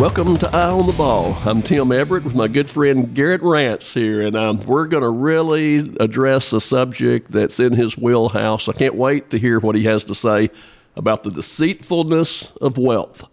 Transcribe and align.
Welcome 0.00 0.38
to 0.38 0.48
Eye 0.56 0.70
on 0.70 0.86
the 0.86 0.94
Ball. 0.94 1.36
I'm 1.44 1.60
Tim 1.60 1.92
Everett 1.92 2.24
with 2.24 2.34
my 2.34 2.48
good 2.48 2.70
friend 2.70 3.14
Garrett 3.14 3.42
Rance 3.42 3.92
here, 3.92 4.22
and 4.22 4.34
um, 4.34 4.64
we're 4.64 4.86
going 4.86 5.02
to 5.02 5.10
really 5.10 5.94
address 6.00 6.54
a 6.54 6.60
subject 6.62 7.30
that's 7.30 7.60
in 7.60 7.74
his 7.74 7.98
wheelhouse. 7.98 8.66
I 8.66 8.72
can't 8.72 8.94
wait 8.94 9.28
to 9.28 9.38
hear 9.38 9.60
what 9.60 9.76
he 9.76 9.84
has 9.84 10.04
to 10.04 10.14
say 10.14 10.48
about 10.96 11.22
the 11.22 11.30
deceitfulness 11.30 12.50
of 12.62 12.78
wealth. 12.78 13.28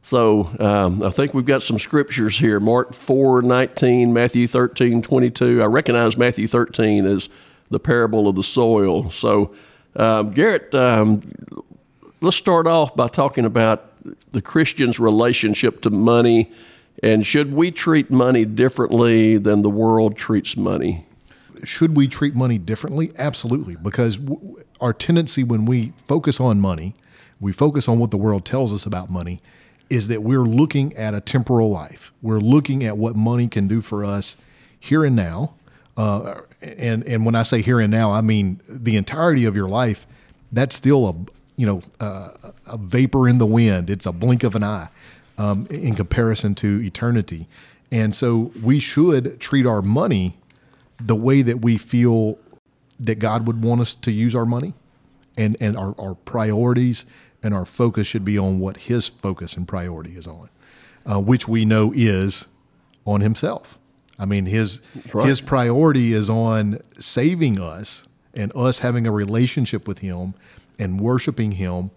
So 0.00 0.46
um, 0.58 1.02
I 1.02 1.10
think 1.10 1.34
we've 1.34 1.44
got 1.44 1.62
some 1.62 1.78
scriptures 1.78 2.38
here 2.38 2.58
Mark 2.58 2.94
4 2.94 3.42
19, 3.42 4.10
Matthew 4.10 4.48
13 4.48 5.02
22. 5.02 5.62
I 5.62 5.66
recognize 5.66 6.16
Matthew 6.16 6.48
13 6.48 7.04
as 7.04 7.28
the 7.68 7.78
parable 7.78 8.28
of 8.28 8.34
the 8.34 8.42
soil. 8.42 9.10
So, 9.10 9.54
um, 9.94 10.30
Garrett, 10.30 10.74
um, 10.74 11.20
let's 12.22 12.38
start 12.38 12.66
off 12.66 12.96
by 12.96 13.08
talking 13.08 13.44
about 13.44 13.87
the 14.32 14.42
Christian's 14.42 14.98
relationship 14.98 15.80
to 15.82 15.90
money, 15.90 16.52
and 17.02 17.26
should 17.26 17.52
we 17.52 17.70
treat 17.70 18.10
money 18.10 18.44
differently 18.44 19.38
than 19.38 19.62
the 19.62 19.70
world 19.70 20.16
treats 20.16 20.56
money? 20.56 21.06
Should 21.64 21.96
we 21.96 22.08
treat 22.08 22.34
money 22.34 22.58
differently? 22.58 23.12
Absolutely, 23.18 23.76
because 23.76 24.16
w- 24.16 24.62
our 24.80 24.92
tendency 24.92 25.42
when 25.42 25.64
we 25.64 25.92
focus 26.06 26.40
on 26.40 26.60
money, 26.60 26.94
we 27.40 27.52
focus 27.52 27.88
on 27.88 27.98
what 27.98 28.10
the 28.10 28.16
world 28.16 28.44
tells 28.44 28.72
us 28.72 28.86
about 28.86 29.10
money, 29.10 29.40
is 29.90 30.08
that 30.08 30.22
we're 30.22 30.44
looking 30.44 30.94
at 30.96 31.14
a 31.14 31.20
temporal 31.20 31.70
life. 31.70 32.12
We're 32.22 32.40
looking 32.40 32.84
at 32.84 32.98
what 32.98 33.16
money 33.16 33.48
can 33.48 33.68
do 33.68 33.80
for 33.80 34.04
us 34.04 34.36
here 34.78 35.04
and 35.04 35.16
now. 35.16 35.54
Uh, 35.96 36.42
and 36.62 37.04
and 37.04 37.24
when 37.26 37.34
I 37.34 37.42
say 37.42 37.62
here 37.62 37.80
and 37.80 37.90
now, 37.90 38.12
I 38.12 38.20
mean 38.20 38.60
the 38.68 38.96
entirety 38.96 39.44
of 39.44 39.56
your 39.56 39.68
life. 39.68 40.06
That's 40.52 40.76
still 40.76 41.08
a 41.08 41.14
you 41.58 41.66
know 41.66 41.82
uh, 42.00 42.30
a 42.66 42.78
vapor 42.78 43.28
in 43.28 43.38
the 43.38 43.46
wind. 43.46 43.90
It's 43.90 44.06
a 44.06 44.12
blink 44.12 44.44
of 44.44 44.54
an 44.54 44.62
eye 44.62 44.88
um, 45.36 45.66
in 45.68 45.94
comparison 45.94 46.54
to 46.56 46.80
eternity. 46.82 47.48
And 47.90 48.14
so 48.14 48.52
we 48.62 48.80
should 48.80 49.40
treat 49.40 49.66
our 49.66 49.82
money 49.82 50.36
the 51.00 51.16
way 51.16 51.42
that 51.42 51.60
we 51.60 51.76
feel 51.76 52.38
that 53.00 53.18
God 53.18 53.46
would 53.46 53.62
want 53.62 53.80
us 53.80 53.94
to 53.94 54.12
use 54.12 54.34
our 54.34 54.46
money, 54.46 54.74
and 55.36 55.56
and 55.60 55.76
our, 55.76 55.94
our 55.98 56.14
priorities 56.14 57.04
and 57.42 57.52
our 57.52 57.64
focus 57.64 58.06
should 58.06 58.24
be 58.24 58.38
on 58.38 58.60
what 58.60 58.76
His 58.76 59.08
focus 59.08 59.56
and 59.56 59.66
priority 59.66 60.16
is 60.16 60.26
on, 60.26 60.48
uh, 61.06 61.20
which 61.20 61.48
we 61.48 61.64
know 61.64 61.92
is 61.94 62.46
on 63.04 63.20
Himself. 63.20 63.78
I 64.16 64.26
mean, 64.26 64.46
His 64.46 64.80
right. 65.12 65.26
His 65.26 65.40
priority 65.40 66.12
is 66.12 66.30
on 66.30 66.78
saving 66.98 67.60
us 67.60 68.06
and 68.34 68.52
us 68.54 68.80
having 68.80 69.06
a 69.06 69.12
relationship 69.12 69.88
with 69.88 70.00
Him 70.00 70.34
and 70.78 71.00
worshiping 71.00 71.52
Him. 71.52 71.90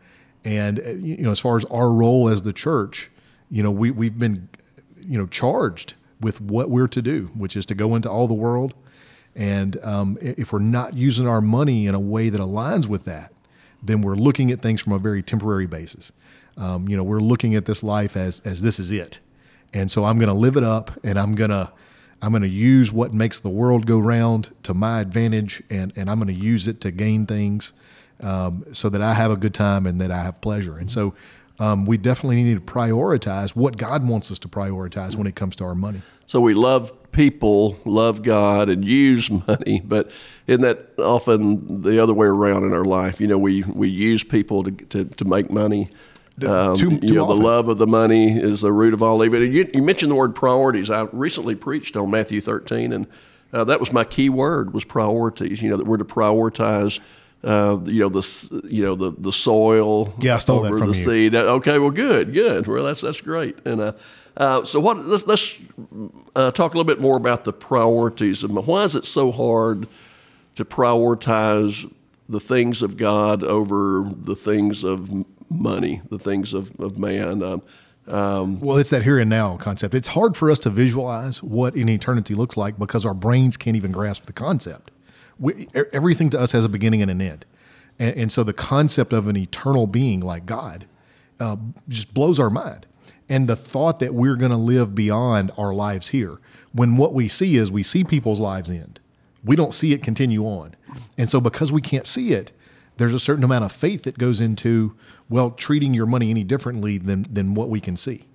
And 0.43 0.79
uh, 0.79 0.89
you 0.91 1.23
know, 1.23 1.31
as 1.31 1.39
far 1.39 1.57
as 1.57 1.65
our 1.65 1.91
role 1.91 2.27
as 2.27 2.43
the 2.43 2.53
church, 2.53 3.09
you 3.49 3.61
know, 3.61 3.71
we 3.71 3.91
we've 3.91 4.17
been, 4.17 4.49
you 4.97 5.17
know, 5.17 5.27
charged 5.27 5.93
with 6.19 6.39
what 6.39 6.69
we're 6.69 6.87
to 6.87 7.01
do, 7.01 7.29
which 7.35 7.55
is 7.55 7.65
to 7.67 7.75
go 7.75 7.95
into 7.95 8.09
all 8.09 8.27
the 8.27 8.33
world. 8.33 8.73
And 9.35 9.81
um, 9.83 10.17
if 10.21 10.51
we're 10.51 10.59
not 10.59 10.95
using 10.95 11.27
our 11.27 11.41
money 11.41 11.87
in 11.87 11.95
a 11.95 11.99
way 11.99 12.29
that 12.29 12.41
aligns 12.41 12.85
with 12.85 13.05
that, 13.05 13.31
then 13.81 14.01
we're 14.01 14.15
looking 14.15 14.51
at 14.51 14.61
things 14.61 14.81
from 14.81 14.93
a 14.93 14.99
very 14.99 15.23
temporary 15.23 15.67
basis. 15.67 16.11
Um, 16.57 16.87
you 16.89 16.97
know, 16.97 17.03
we're 17.03 17.19
looking 17.19 17.55
at 17.55 17.65
this 17.65 17.81
life 17.81 18.17
as 18.17 18.41
as 18.41 18.61
this 18.61 18.79
is 18.79 18.91
it, 18.91 19.19
and 19.73 19.91
so 19.91 20.05
I'm 20.05 20.17
going 20.17 20.27
to 20.27 20.33
live 20.33 20.57
it 20.57 20.63
up, 20.63 20.91
and 21.03 21.17
I'm 21.17 21.35
gonna 21.35 21.71
I'm 22.21 22.31
going 22.31 22.43
to 22.43 22.49
use 22.49 22.91
what 22.91 23.13
makes 23.13 23.39
the 23.39 23.49
world 23.49 23.85
go 23.85 23.97
round 23.97 24.53
to 24.63 24.73
my 24.73 24.99
advantage, 24.99 25.63
and 25.69 25.93
and 25.95 26.09
I'm 26.09 26.19
going 26.19 26.35
to 26.35 26.45
use 26.45 26.67
it 26.67 26.81
to 26.81 26.91
gain 26.91 27.25
things 27.25 27.73
um, 28.23 28.65
so 28.71 28.89
that 28.89 29.01
I 29.01 29.13
have 29.13 29.31
a 29.31 29.37
good 29.37 29.53
time 29.53 29.85
and 29.85 29.99
that 30.01 30.11
I 30.11 30.23
have 30.23 30.41
pleasure. 30.41 30.77
And 30.77 30.91
so 30.91 31.13
um, 31.59 31.85
we 31.85 31.97
definitely 31.97 32.43
need 32.43 32.55
to 32.55 32.61
prioritize 32.73 33.55
what 33.55 33.77
God 33.77 34.07
wants 34.07 34.31
us 34.31 34.39
to 34.39 34.47
prioritize 34.47 35.15
when 35.15 35.27
it 35.27 35.35
comes 35.35 35.55
to 35.57 35.63
our 35.65 35.75
money. 35.75 36.01
So 36.25 36.39
we 36.39 36.53
love 36.53 36.91
people, 37.11 37.77
love 37.85 38.23
God, 38.23 38.69
and 38.69 38.85
use 38.85 39.29
money, 39.29 39.81
but 39.85 40.09
isn't 40.47 40.61
that 40.61 40.93
often 40.97 41.81
the 41.81 42.01
other 42.01 42.13
way 42.13 42.27
around 42.27 42.63
in 42.63 42.73
our 42.73 42.85
life? 42.85 43.21
You 43.21 43.27
know, 43.27 43.37
we, 43.37 43.63
we 43.63 43.89
use 43.89 44.23
people 44.23 44.63
to, 44.63 44.71
to, 44.71 45.05
to 45.05 45.25
make 45.25 45.49
money. 45.51 45.89
Um, 46.43 46.77
too, 46.77 46.97
too 46.97 47.07
you 47.07 47.13
know, 47.13 47.25
often. 47.25 47.37
the 47.37 47.45
love 47.45 47.67
of 47.67 47.77
the 47.77 47.85
money 47.85 48.39
is 48.39 48.61
the 48.61 48.71
root 48.71 48.93
of 48.93 49.03
all 49.03 49.23
evil. 49.23 49.43
You, 49.43 49.69
you, 49.73 49.83
mentioned 49.83 50.09
the 50.09 50.15
word 50.15 50.33
priorities. 50.33 50.89
I 50.89 51.01
recently 51.11 51.53
preached 51.53 51.95
on 51.95 52.09
Matthew 52.09 52.41
13, 52.41 52.93
and 52.93 53.07
uh, 53.53 53.65
that 53.65 53.79
was 53.79 53.91
my 53.91 54.03
key 54.03 54.29
word 54.29 54.73
was 54.73 54.83
priorities. 54.83 55.61
You 55.61 55.69
know, 55.69 55.77
that 55.77 55.85
we're 55.85 55.97
to 55.97 56.05
prioritize– 56.05 56.99
uh, 57.43 57.79
you 57.85 58.01
know 58.01 58.09
the 58.09 58.61
you 58.69 58.83
know 58.83 58.95
the 58.95 59.11
the 59.17 59.33
soil. 59.33 60.13
Yeah, 60.19 60.35
I 60.35 60.37
stole 60.37 60.61
that 60.61 60.69
from 60.69 60.91
the 60.91 60.97
you. 60.97 61.03
seed. 61.03 61.35
Okay, 61.35 61.79
well, 61.79 61.89
good, 61.89 62.33
good. 62.33 62.67
Well, 62.67 62.83
that's 62.83 63.01
that's 63.01 63.21
great. 63.21 63.57
And 63.65 63.81
uh, 63.81 63.93
uh, 64.37 64.63
so, 64.63 64.79
what? 64.79 65.05
Let's, 65.05 65.25
let's 65.25 65.57
uh, 66.35 66.51
talk 66.51 66.73
a 66.73 66.77
little 66.77 66.83
bit 66.83 67.01
more 67.01 67.17
about 67.17 67.43
the 67.43 67.53
priorities. 67.53 68.43
Of 68.43 68.51
why 68.67 68.83
is 68.83 68.95
it 68.95 69.05
so 69.05 69.31
hard 69.31 69.87
to 70.55 70.65
prioritize 70.65 71.91
the 72.29 72.39
things 72.39 72.83
of 72.83 72.95
God 72.95 73.43
over 73.43 74.09
the 74.15 74.35
things 74.35 74.83
of 74.83 75.09
money, 75.49 76.01
the 76.09 76.19
things 76.19 76.53
of 76.53 76.71
of 76.79 76.99
man? 76.99 77.41
Um, 77.41 77.61
um, 78.07 78.59
well, 78.59 78.77
it's 78.77 78.89
that 78.91 79.03
here 79.03 79.17
and 79.17 79.29
now 79.29 79.57
concept. 79.57 79.95
It's 79.95 80.09
hard 80.09 80.37
for 80.37 80.51
us 80.51 80.59
to 80.59 80.69
visualize 80.69 81.41
what 81.41 81.73
an 81.73 81.89
eternity 81.89 82.35
looks 82.35 82.55
like 82.55 82.77
because 82.77 83.05
our 83.05 83.13
brains 83.13 83.57
can't 83.57 83.75
even 83.75 83.91
grasp 83.91 84.25
the 84.25 84.33
concept 84.33 84.90
we, 85.41 85.67
everything 85.91 86.29
to 86.29 86.39
us 86.39 86.53
has 86.53 86.63
a 86.63 86.69
beginning 86.69 87.01
and 87.01 87.11
an 87.11 87.21
end. 87.21 87.45
And, 87.99 88.15
and, 88.15 88.31
so 88.31 88.43
the 88.43 88.53
concept 88.53 89.11
of 89.11 89.27
an 89.27 89.35
eternal 89.35 89.87
being 89.87 90.21
like 90.21 90.45
God 90.45 90.85
uh, 91.39 91.57
just 91.89 92.13
blows 92.13 92.39
our 92.39 92.49
mind. 92.49 92.85
And 93.27 93.47
the 93.47 93.55
thought 93.55 93.99
that 93.99 94.13
we're 94.13 94.35
going 94.35 94.51
to 94.51 94.57
live 94.57 94.93
beyond 94.93 95.51
our 95.57 95.73
lives 95.73 96.09
here, 96.09 96.39
when 96.73 96.97
what 96.97 97.13
we 97.13 97.27
see 97.27 97.57
is 97.57 97.71
we 97.71 97.83
see 97.83 98.03
people's 98.03 98.39
lives 98.39 98.69
end, 98.69 98.99
we 99.43 99.55
don't 99.55 99.73
see 99.73 99.93
it 99.93 100.03
continue 100.03 100.45
on. 100.45 100.75
And 101.17 101.29
so 101.29 101.41
because 101.41 101.71
we 101.71 101.81
can't 101.81 102.05
see 102.05 102.33
it, 102.33 102.51
there's 102.97 103.13
a 103.13 103.19
certain 103.19 103.43
amount 103.43 103.65
of 103.65 103.71
faith 103.71 104.03
that 104.03 104.17
goes 104.17 104.41
into 104.41 104.95
well 105.29 105.51
treating 105.51 105.93
your 105.93 106.05
money 106.05 106.29
any 106.29 106.43
differently 106.43 106.97
than 106.97 107.23
than 107.23 107.55
what 107.55 107.69
we 107.69 107.79
can 107.79 107.97
see. 107.97 108.27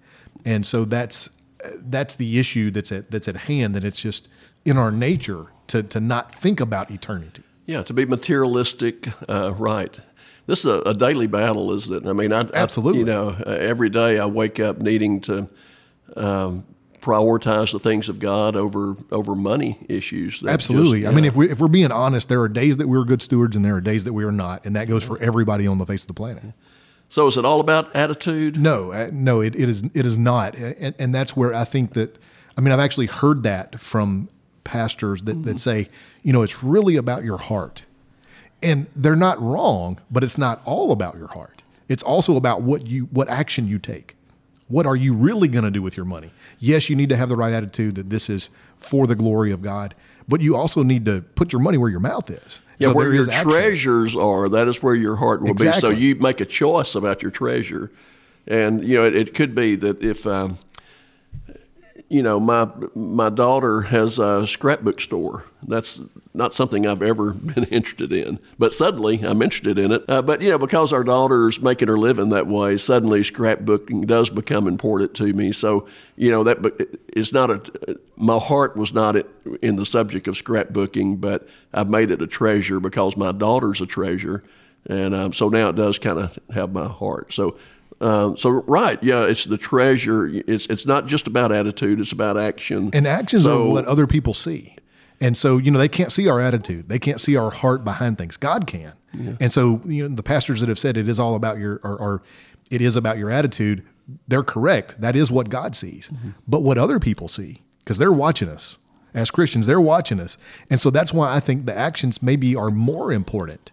And 0.45 0.67
so 0.67 0.85
that's 0.85 1.31
that's 1.75 2.15
the 2.15 2.39
issue 2.39 2.71
that's 2.71 2.91
at 2.91 3.11
that's 3.11 3.29
at 3.29 3.37
hand 3.37 3.75
that 3.75 3.85
it's 3.85 4.01
just 4.01 4.29
in 4.67 4.77
our 4.77 4.91
nature 4.91 5.47
to, 5.69 5.83
to 5.83 6.01
not 6.01 6.35
think 6.35 6.61
about 6.61 6.91
eternity. 6.91 7.43
Yeah, 7.67 7.83
to 7.83 7.93
be 7.93 8.05
materialistic, 8.05 9.09
uh, 9.29 9.53
right. 9.55 9.99
This 10.47 10.61
is 10.61 10.67
a, 10.67 10.81
a, 10.83 10.95
daily 10.95 11.27
battle, 11.27 11.73
isn't 11.73 12.07
it? 12.07 12.09
I 12.09 12.13
mean, 12.13 12.33
I, 12.33 12.47
absolutely. 12.55 13.01
I, 13.01 13.01
you 13.01 13.07
know, 13.07 13.37
uh, 13.45 13.51
every 13.51 13.91
day 13.91 14.21
I 14.21 14.27
wake 14.27 14.61
up 14.61 14.79
needing 14.79 15.21
to 15.23 15.49
um, 16.15 16.65
prioritize 17.01 17.73
the 17.73 17.81
things 17.81 18.09
of 18.09 18.19
God 18.19 18.57
over 18.57 18.97
over 19.11 19.35
money 19.35 19.79
issues. 19.89 20.43
absolutely. 20.47 21.01
Just, 21.01 21.03
yeah. 21.03 21.09
I 21.09 21.13
mean, 21.13 21.25
if 21.25 21.35
we 21.35 21.51
if 21.51 21.61
we're 21.61 21.69
being 21.69 21.91
honest, 21.91 22.29
there 22.29 22.41
are 22.43 22.49
days 22.49 22.77
that 22.77 22.89
we're 22.89 23.05
good 23.05 23.23
stewards 23.23 23.57
and 23.57 23.65
there 23.65 23.77
are 23.77 23.81
days 23.81 24.05
that 24.05 24.13
we 24.13 24.23
are 24.23 24.33
not, 24.33 24.65
and 24.65 24.77
that 24.77 24.87
goes 24.87 25.03
for 25.05 25.19
everybody 25.21 25.67
on 25.67 25.79
the 25.79 25.87
face 25.87 26.05
of 26.05 26.09
the 26.09 26.15
planet. 26.15 26.45
So, 27.09 27.27
is 27.27 27.37
it 27.37 27.45
all 27.45 27.61
about 27.61 27.95
attitude? 27.95 28.61
No, 28.61 28.93
uh, 28.93 29.11
no, 29.13 29.41
it, 29.41 29.55
it 29.55 29.69
is 29.69 29.85
it 29.95 30.07
is 30.07 30.19
not, 30.19 30.57
and, 30.57 30.95
and 30.99 31.15
that's 31.15 31.37
where 31.37 31.55
I 31.55 31.65
think 31.65 31.95
that. 31.95 32.19
I 32.59 32.63
mean, 32.63 32.73
I've 32.73 32.81
actually 32.81 33.07
heard 33.07 33.43
that 33.43 33.79
from 33.81 34.31
pastors 34.67 35.23
that, 35.23 35.45
that 35.45 35.61
say, 35.61 35.89
you 36.23 36.33
know, 36.33 36.43
it's 36.43 36.63
really 36.63 36.97
about 36.97 37.25
your 37.25 37.39
heart. 37.39 37.85
And 38.63 38.87
they're 38.95 39.17
not 39.17 39.41
wrong, 39.41 39.99
but 40.11 40.25
it's 40.25 40.37
not 40.37 40.61
all 40.65 40.93
about 40.93 41.17
your 41.17 41.29
heart. 41.29 41.63
It's 41.89 42.03
also 42.03 42.37
about 42.37 42.63
what 42.63 42.87
you 42.87 43.05
what 43.13 43.29
action 43.29 43.69
you 43.69 43.79
take. 43.79 44.17
What 44.69 44.87
are 44.87 44.97
you 44.97 45.15
really 45.15 45.47
going 45.47 45.65
to 45.65 45.71
do 45.71 45.81
with 45.81 45.97
your 45.97 46.07
money? 46.07 46.33
Yes, 46.59 46.91
you 46.91 46.97
need 46.97 47.09
to 47.11 47.17
have 47.17 47.29
the 47.29 47.37
right 47.37 47.53
attitude 47.53 47.95
that 47.95 48.11
this 48.11 48.29
is 48.29 48.51
for 48.77 49.07
the 49.07 49.15
glory 49.15 49.53
of 49.53 49.63
God, 49.63 49.95
but 50.27 50.41
you 50.41 50.57
also 50.57 50.83
need 50.83 51.05
to 51.07 51.21
put 51.21 51.53
your 51.53 51.63
money 51.63 51.79
where 51.79 51.91
your 51.91 52.01
mouth 52.01 52.29
is. 52.29 52.61
Yeah, 52.79 52.89
so 52.89 52.95
where 52.95 53.15
your 53.15 53.27
treasures 53.27 54.17
are, 54.17 54.49
that 54.49 54.69
is 54.69 54.83
where 54.83 54.95
your 54.95 55.17
heart 55.17 55.43
will 55.43 55.51
exactly. 55.51 55.91
be. 55.91 55.95
So 55.95 56.01
you 56.01 56.15
make 56.17 56.41
a 56.41 56.45
choice 56.45 56.95
about 56.95 57.23
your 57.23 57.31
treasure, 57.31 57.91
and 58.47 58.87
you 58.87 58.97
know 58.97 59.05
it, 59.05 59.15
it 59.15 59.35
could 59.35 59.55
be 59.55 59.77
that 59.77 60.03
if 60.03 60.27
um, 60.27 60.59
you 62.09 62.23
know, 62.23 62.39
my 62.39 62.69
my 62.95 63.31
daughter 63.31 63.81
has 63.83 64.19
a 64.19 64.47
scrapbook 64.47 65.01
store. 65.01 65.45
That's 65.67 66.01
not 66.35 66.55
something 66.55 66.87
I've 66.87 67.03
ever 67.03 67.33
been 67.33 67.65
interested 67.65 68.13
in, 68.13 68.39
but 68.59 68.73
suddenly 68.73 69.21
I'm 69.21 69.43
interested 69.43 69.79
in 69.79 69.91
it. 69.93 70.05
Uh, 70.09 70.23
but 70.23 70.41
you 70.41 70.51
know, 70.51 70.59
because 70.59 70.93
our 70.93 71.03
daughter's 71.03 71.61
making 71.61 71.89
her 71.89 71.99
living 71.99 72.29
that 72.29 72.47
way, 72.47 72.77
suddenly 72.77 73.23
scrapbooking 73.23 74.07
does 74.07 74.31
become 74.31 74.69
important 74.69 75.15
to 75.15 75.33
me. 75.33 75.51
So 75.51 75.89
you 76.17 76.31
know, 76.31 76.45
that 76.45 76.59
it's 77.09 77.33
not 77.33 77.51
a. 77.51 77.99
My 78.17 78.39
heart 78.39 78.77
was 78.77 78.93
not 78.93 79.17
in 79.61 79.77
the 79.77 79.87
subject 79.87 80.29
of 80.29 80.37
scrapbooking, 80.37 81.21
but 81.21 81.49
I've 81.75 81.91
made 81.91 82.11
it 82.11 82.23
a 82.23 82.27
treasure 82.27 82.79
because 82.79 83.17
my 83.17 83.33
daughter's 83.33 83.81
a 83.81 83.87
treasure, 83.87 84.45
and 84.89 85.13
um, 85.13 85.33
so 85.33 85.49
now 85.49 85.71
it 85.71 85.77
does 85.77 85.99
kind 85.99 86.21
of 86.21 86.39
have 86.55 86.73
my 86.73 86.87
heart. 86.87 87.33
So 87.33 87.59
um, 88.01 88.37
so 88.37 88.51
right, 88.51 89.03
yeah, 89.03 89.25
it's 89.25 89.45
the 89.45 89.57
treasure. 89.57 90.27
It's 90.27 90.67
it's 90.67 90.87
not 90.87 91.07
just 91.07 91.27
about 91.27 91.53
attitude; 91.53 92.01
it's 92.01 92.13
about 92.13 92.37
action. 92.37 92.91
And 92.93 93.07
actions 93.07 93.45
so, 93.45 93.69
are 93.69 93.71
what 93.71 93.85
other 93.87 94.07
people 94.07 94.35
see. 94.35 94.77
And 95.21 95.37
so 95.37 95.57
you 95.57 95.71
know 95.71 95.79
they 95.79 95.89
can't 95.89 96.13
see 96.13 96.29
our 96.29 96.41
attitude; 96.41 96.89
they 96.89 96.99
can't 96.99 97.21
see 97.21 97.37
our 97.37 97.51
heart 97.51 97.85
behind 97.85 98.19
things. 98.19 98.37
God 98.37 98.67
can. 98.67 98.93
Yeah. 99.15 99.33
And 99.41 99.53
so 99.53 99.81
you 99.87 100.09
know 100.09 100.15
the 100.15 100.23
pastors 100.23 100.61
that 100.61 100.69
have 100.69 100.79
said 100.79 100.97
it 100.97 101.09
is 101.09 101.19
all 101.19 101.35
about 101.35 101.59
your 101.59 101.81
or, 101.83 101.97
or 101.97 102.23
it 102.71 102.83
is 102.83 102.97
about 102.97 103.17
your 103.17 103.31
attitude. 103.31 103.83
they're 104.29 104.43
correct. 104.43 105.01
That 105.01 105.17
is 105.17 105.31
what 105.31 105.49
God 105.49 105.75
sees. 105.75 106.09
Mm-hmm. 106.09 106.31
But 106.47 106.63
what 106.63 106.79
other 106.79 106.99
people 106.99 107.29
see, 107.29 107.63
because 107.79 107.99
they're 107.99 108.13
watching 108.13 108.49
us 108.49 108.79
as 109.15 109.31
Christians, 109.31 109.67
they're 109.67 109.81
watching 109.81 110.21
us. 110.21 110.37
And 110.69 110.81
so 110.81 110.91
that's 110.91 111.13
why 111.13 111.35
I 111.35 111.41
think 111.41 111.65
the 111.65 111.77
actions 111.77 112.23
maybe 112.23 112.55
are 112.55 112.71
more 112.71 113.11
important 113.13 113.73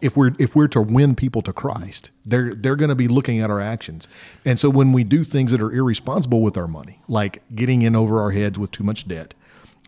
if 0.00 0.16
we're 0.16 0.32
if 0.38 0.54
we're 0.54 0.68
to 0.68 0.80
win 0.80 1.14
people 1.14 1.42
to 1.42 1.52
Christ, 1.52 2.10
they're 2.24 2.54
they're 2.54 2.76
going 2.76 2.90
to 2.90 2.94
be 2.94 3.08
looking 3.08 3.40
at 3.40 3.50
our 3.50 3.60
actions. 3.60 4.08
And 4.44 4.58
so 4.58 4.70
when 4.70 4.92
we 4.92 5.04
do 5.04 5.24
things 5.24 5.50
that 5.50 5.62
are 5.62 5.72
irresponsible 5.72 6.42
with 6.42 6.56
our 6.56 6.66
money, 6.66 7.00
like 7.08 7.42
getting 7.54 7.82
in 7.82 7.96
over 7.96 8.20
our 8.20 8.30
heads 8.32 8.58
with 8.58 8.70
too 8.70 8.84
much 8.84 9.08
debt, 9.08 9.34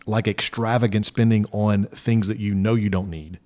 like 0.05 0.27
extravagant 0.27 1.05
spending 1.05 1.45
on 1.51 1.85
things 1.87 2.27
that 2.27 2.39
you 2.39 2.53
know 2.53 2.75
you 2.75 2.89
don't 2.89 3.09
need, 3.09 3.39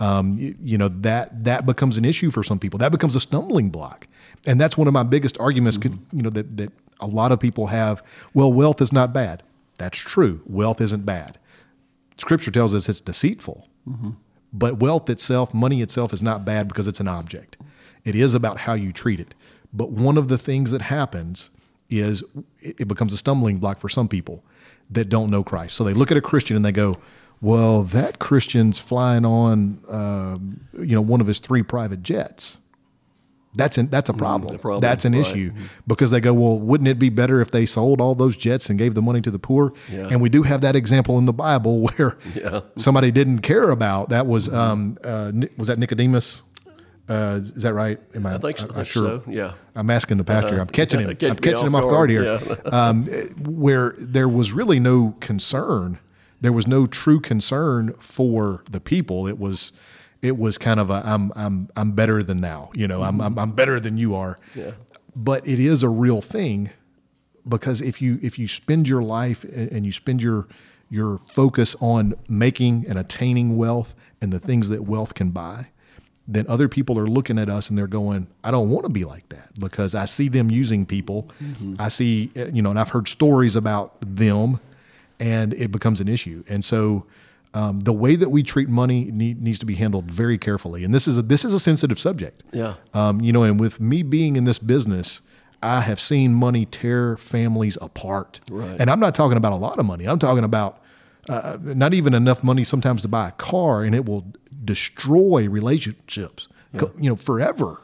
um, 0.00 0.36
you, 0.38 0.54
you, 0.60 0.78
know 0.78 0.88
that 0.88 1.44
that 1.44 1.64
becomes 1.66 1.96
an 1.96 2.04
issue 2.04 2.30
for 2.30 2.42
some 2.42 2.58
people. 2.58 2.78
That 2.78 2.92
becomes 2.92 3.14
a 3.14 3.20
stumbling 3.20 3.70
block, 3.70 4.06
and 4.46 4.60
that's 4.60 4.76
one 4.76 4.88
of 4.88 4.92
my 4.92 5.04
biggest 5.04 5.38
arguments. 5.38 5.78
Mm-hmm. 5.78 6.16
You 6.16 6.22
know 6.22 6.30
that 6.30 6.56
that 6.56 6.72
a 7.00 7.06
lot 7.06 7.32
of 7.32 7.40
people 7.40 7.68
have. 7.68 8.02
Well, 8.34 8.52
wealth 8.52 8.80
is 8.82 8.92
not 8.92 9.12
bad. 9.12 9.42
That's 9.78 9.98
true. 9.98 10.42
Wealth 10.46 10.80
isn't 10.80 11.06
bad. 11.06 11.38
Scripture 12.18 12.50
tells 12.50 12.74
us 12.74 12.88
it's 12.88 13.00
deceitful. 13.00 13.66
Mm-hmm. 13.88 14.10
But 14.54 14.78
wealth 14.78 15.10
itself, 15.10 15.52
money 15.52 15.82
itself, 15.82 16.14
is 16.14 16.22
not 16.22 16.44
bad 16.44 16.68
because 16.68 16.86
it's 16.86 17.00
an 17.00 17.08
object. 17.08 17.56
It 18.04 18.14
is 18.14 18.34
about 18.34 18.58
how 18.60 18.74
you 18.74 18.92
treat 18.92 19.18
it. 19.18 19.34
But 19.72 19.90
one 19.90 20.16
of 20.16 20.28
the 20.28 20.38
things 20.38 20.70
that 20.70 20.82
happens 20.82 21.50
is 21.90 22.22
it 22.62 22.86
becomes 22.86 23.12
a 23.12 23.16
stumbling 23.16 23.58
block 23.58 23.80
for 23.80 23.88
some 23.88 24.08
people 24.08 24.44
that 24.88 25.08
don't 25.08 25.30
know 25.30 25.42
Christ. 25.42 25.74
So 25.74 25.82
they 25.82 25.92
look 25.92 26.12
at 26.12 26.16
a 26.16 26.22
Christian 26.22 26.54
and 26.54 26.64
they 26.64 26.72
go, 26.72 26.94
"Well, 27.40 27.82
that 27.82 28.20
Christian's 28.20 28.78
flying 28.78 29.24
on, 29.24 29.80
uh, 29.88 30.38
you 30.80 30.94
know, 30.94 31.00
one 31.00 31.20
of 31.20 31.26
his 31.26 31.40
three 31.40 31.62
private 31.62 32.02
jets." 32.02 32.58
That's 33.54 33.78
an, 33.78 33.88
that's 33.88 34.10
a 34.10 34.12
mm, 34.12 34.18
problem. 34.18 34.58
problem. 34.58 34.80
That's 34.80 35.04
an 35.04 35.12
right. 35.12 35.20
issue 35.20 35.50
mm-hmm. 35.50 35.64
because 35.86 36.10
they 36.10 36.20
go, 36.20 36.34
well, 36.34 36.58
wouldn't 36.58 36.88
it 36.88 36.98
be 36.98 37.08
better 37.08 37.40
if 37.40 37.50
they 37.50 37.66
sold 37.66 38.00
all 38.00 38.14
those 38.14 38.36
jets 38.36 38.68
and 38.68 38.78
gave 38.78 38.94
the 38.94 39.02
money 39.02 39.20
to 39.20 39.30
the 39.30 39.38
poor? 39.38 39.72
Yeah. 39.90 40.08
And 40.10 40.20
we 40.20 40.28
do 40.28 40.42
have 40.42 40.60
that 40.62 40.74
example 40.74 41.18
in 41.18 41.26
the 41.26 41.32
Bible 41.32 41.80
where 41.96 42.18
yeah. 42.34 42.60
somebody 42.76 43.10
didn't 43.10 43.40
care 43.40 43.70
about 43.70 44.08
that 44.08 44.26
was 44.26 44.48
mm-hmm. 44.48 44.56
um, 44.56 44.98
uh, 45.04 45.32
was 45.56 45.68
that 45.68 45.78
Nicodemus? 45.78 46.42
Uh, 47.08 47.38
is 47.38 47.52
that 47.62 47.74
right? 47.74 48.00
Am 48.14 48.24
I, 48.24 48.36
I 48.36 48.38
think, 48.38 48.76
I, 48.76 48.82
sure. 48.82 49.22
So. 49.22 49.22
Yeah. 49.28 49.54
I'm 49.74 49.90
asking 49.90 50.16
the 50.16 50.24
pastor. 50.24 50.58
Uh, 50.58 50.60
I'm 50.62 50.68
catching 50.68 51.00
him. 51.00 51.10
I'm 51.10 51.36
catching 51.36 51.66
him 51.66 51.74
off 51.74 51.82
guard, 51.82 52.08
guard 52.08 52.10
here. 52.10 52.22
Yeah. 52.22 52.56
um, 52.72 53.04
where 53.44 53.94
there 53.98 54.28
was 54.28 54.52
really 54.52 54.80
no 54.80 55.14
concern. 55.20 55.98
There 56.40 56.52
was 56.52 56.66
no 56.66 56.86
true 56.86 57.20
concern 57.20 57.92
for 57.98 58.64
the 58.70 58.80
people. 58.80 59.26
It 59.26 59.38
was 59.38 59.72
it 60.24 60.38
was 60.38 60.56
kind 60.56 60.80
of 60.80 60.90
a 60.90 61.02
I'm 61.04 61.30
I'm 61.36 61.68
I'm 61.76 61.92
better 61.92 62.22
than 62.22 62.40
thou. 62.40 62.70
You 62.74 62.88
know. 62.88 63.02
I'm, 63.02 63.20
I'm 63.20 63.38
I'm 63.38 63.52
better 63.52 63.78
than 63.78 63.98
you 63.98 64.14
are. 64.14 64.38
Yeah. 64.54 64.72
But 65.14 65.46
it 65.46 65.60
is 65.60 65.82
a 65.82 65.88
real 65.88 66.20
thing 66.20 66.70
because 67.46 67.82
if 67.82 68.00
you 68.00 68.18
if 68.22 68.38
you 68.38 68.48
spend 68.48 68.88
your 68.88 69.02
life 69.02 69.44
and 69.44 69.84
you 69.84 69.92
spend 69.92 70.22
your 70.22 70.48
your 70.88 71.18
focus 71.18 71.76
on 71.80 72.14
making 72.28 72.86
and 72.88 72.98
attaining 72.98 73.56
wealth 73.56 73.94
and 74.20 74.32
the 74.32 74.38
things 74.38 74.70
that 74.70 74.84
wealth 74.84 75.14
can 75.14 75.30
buy, 75.30 75.68
then 76.26 76.46
other 76.48 76.68
people 76.68 76.98
are 76.98 77.06
looking 77.06 77.38
at 77.38 77.50
us 77.50 77.68
and 77.68 77.78
they're 77.78 77.86
going, 77.86 78.26
I 78.42 78.50
don't 78.50 78.70
want 78.70 78.84
to 78.84 78.90
be 78.90 79.04
like 79.04 79.28
that 79.28 79.50
because 79.58 79.94
I 79.94 80.06
see 80.06 80.28
them 80.28 80.50
using 80.50 80.86
people. 80.86 81.28
Mm-hmm. 81.42 81.74
I 81.78 81.88
see, 81.88 82.30
you 82.34 82.62
know, 82.62 82.70
and 82.70 82.78
I've 82.78 82.90
heard 82.90 83.08
stories 83.08 83.56
about 83.56 83.96
them 84.00 84.60
and 85.20 85.52
it 85.54 85.70
becomes 85.70 86.00
an 86.00 86.08
issue. 86.08 86.44
And 86.48 86.64
so 86.64 87.06
um, 87.54 87.80
the 87.80 87.92
way 87.92 88.16
that 88.16 88.30
we 88.30 88.42
treat 88.42 88.68
money 88.68 89.04
need, 89.12 89.40
needs 89.40 89.60
to 89.60 89.66
be 89.66 89.76
handled 89.76 90.10
very 90.10 90.36
carefully, 90.36 90.82
and 90.82 90.92
this 90.92 91.06
is 91.06 91.16
a, 91.16 91.22
this 91.22 91.44
is 91.44 91.54
a 91.54 91.60
sensitive 91.60 92.00
subject. 92.00 92.42
Yeah. 92.52 92.74
Um, 92.92 93.20
you 93.20 93.32
know, 93.32 93.44
and 93.44 93.60
with 93.60 93.80
me 93.80 94.02
being 94.02 94.34
in 94.34 94.44
this 94.44 94.58
business, 94.58 95.20
I 95.62 95.82
have 95.82 96.00
seen 96.00 96.34
money 96.34 96.66
tear 96.66 97.16
families 97.16 97.78
apart. 97.80 98.40
Right. 98.50 98.76
And 98.78 98.90
I'm 98.90 98.98
not 98.98 99.14
talking 99.14 99.36
about 99.36 99.52
a 99.52 99.56
lot 99.56 99.78
of 99.78 99.86
money. 99.86 100.06
I'm 100.06 100.18
talking 100.18 100.42
about 100.42 100.82
uh, 101.28 101.56
not 101.60 101.94
even 101.94 102.12
enough 102.12 102.42
money 102.42 102.64
sometimes 102.64 103.02
to 103.02 103.08
buy 103.08 103.28
a 103.28 103.32
car, 103.32 103.84
and 103.84 103.94
it 103.94 104.04
will 104.04 104.26
destroy 104.64 105.48
relationships. 105.48 106.48
Yeah. 106.72 106.82
You 106.98 107.10
know, 107.10 107.16
forever. 107.16 107.80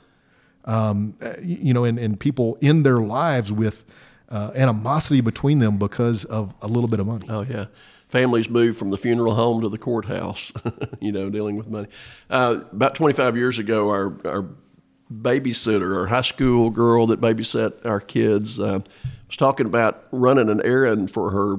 Um, 0.64 1.16
uh, 1.22 1.34
you 1.40 1.72
know, 1.72 1.84
and, 1.84 1.96
and 1.96 2.18
people 2.18 2.58
end 2.60 2.84
their 2.84 2.98
lives 2.98 3.52
with 3.52 3.84
uh, 4.28 4.50
animosity 4.56 5.20
between 5.20 5.60
them 5.60 5.78
because 5.78 6.24
of 6.24 6.54
a 6.60 6.66
little 6.66 6.88
bit 6.88 6.98
of 6.98 7.06
money. 7.06 7.26
Oh 7.30 7.42
yeah 7.42 7.66
families 8.10 8.48
moved 8.48 8.78
from 8.78 8.90
the 8.90 8.96
funeral 8.96 9.34
home 9.34 9.60
to 9.62 9.68
the 9.68 9.78
courthouse, 9.78 10.52
you 11.00 11.12
know, 11.12 11.30
dealing 11.30 11.56
with 11.56 11.68
money. 11.68 11.88
Uh, 12.28 12.60
about 12.72 12.94
25 12.94 13.36
years 13.36 13.58
ago, 13.58 13.88
our, 13.88 14.14
our 14.26 14.46
babysitter, 15.12 15.96
our 15.96 16.06
high 16.06 16.20
school 16.22 16.70
girl 16.70 17.06
that 17.06 17.20
babysat 17.20 17.84
our 17.84 18.00
kids, 18.00 18.58
uh, 18.58 18.80
was 19.26 19.36
talking 19.36 19.66
about 19.66 20.06
running 20.10 20.50
an 20.50 20.60
errand 20.64 21.10
for 21.10 21.30
her 21.30 21.56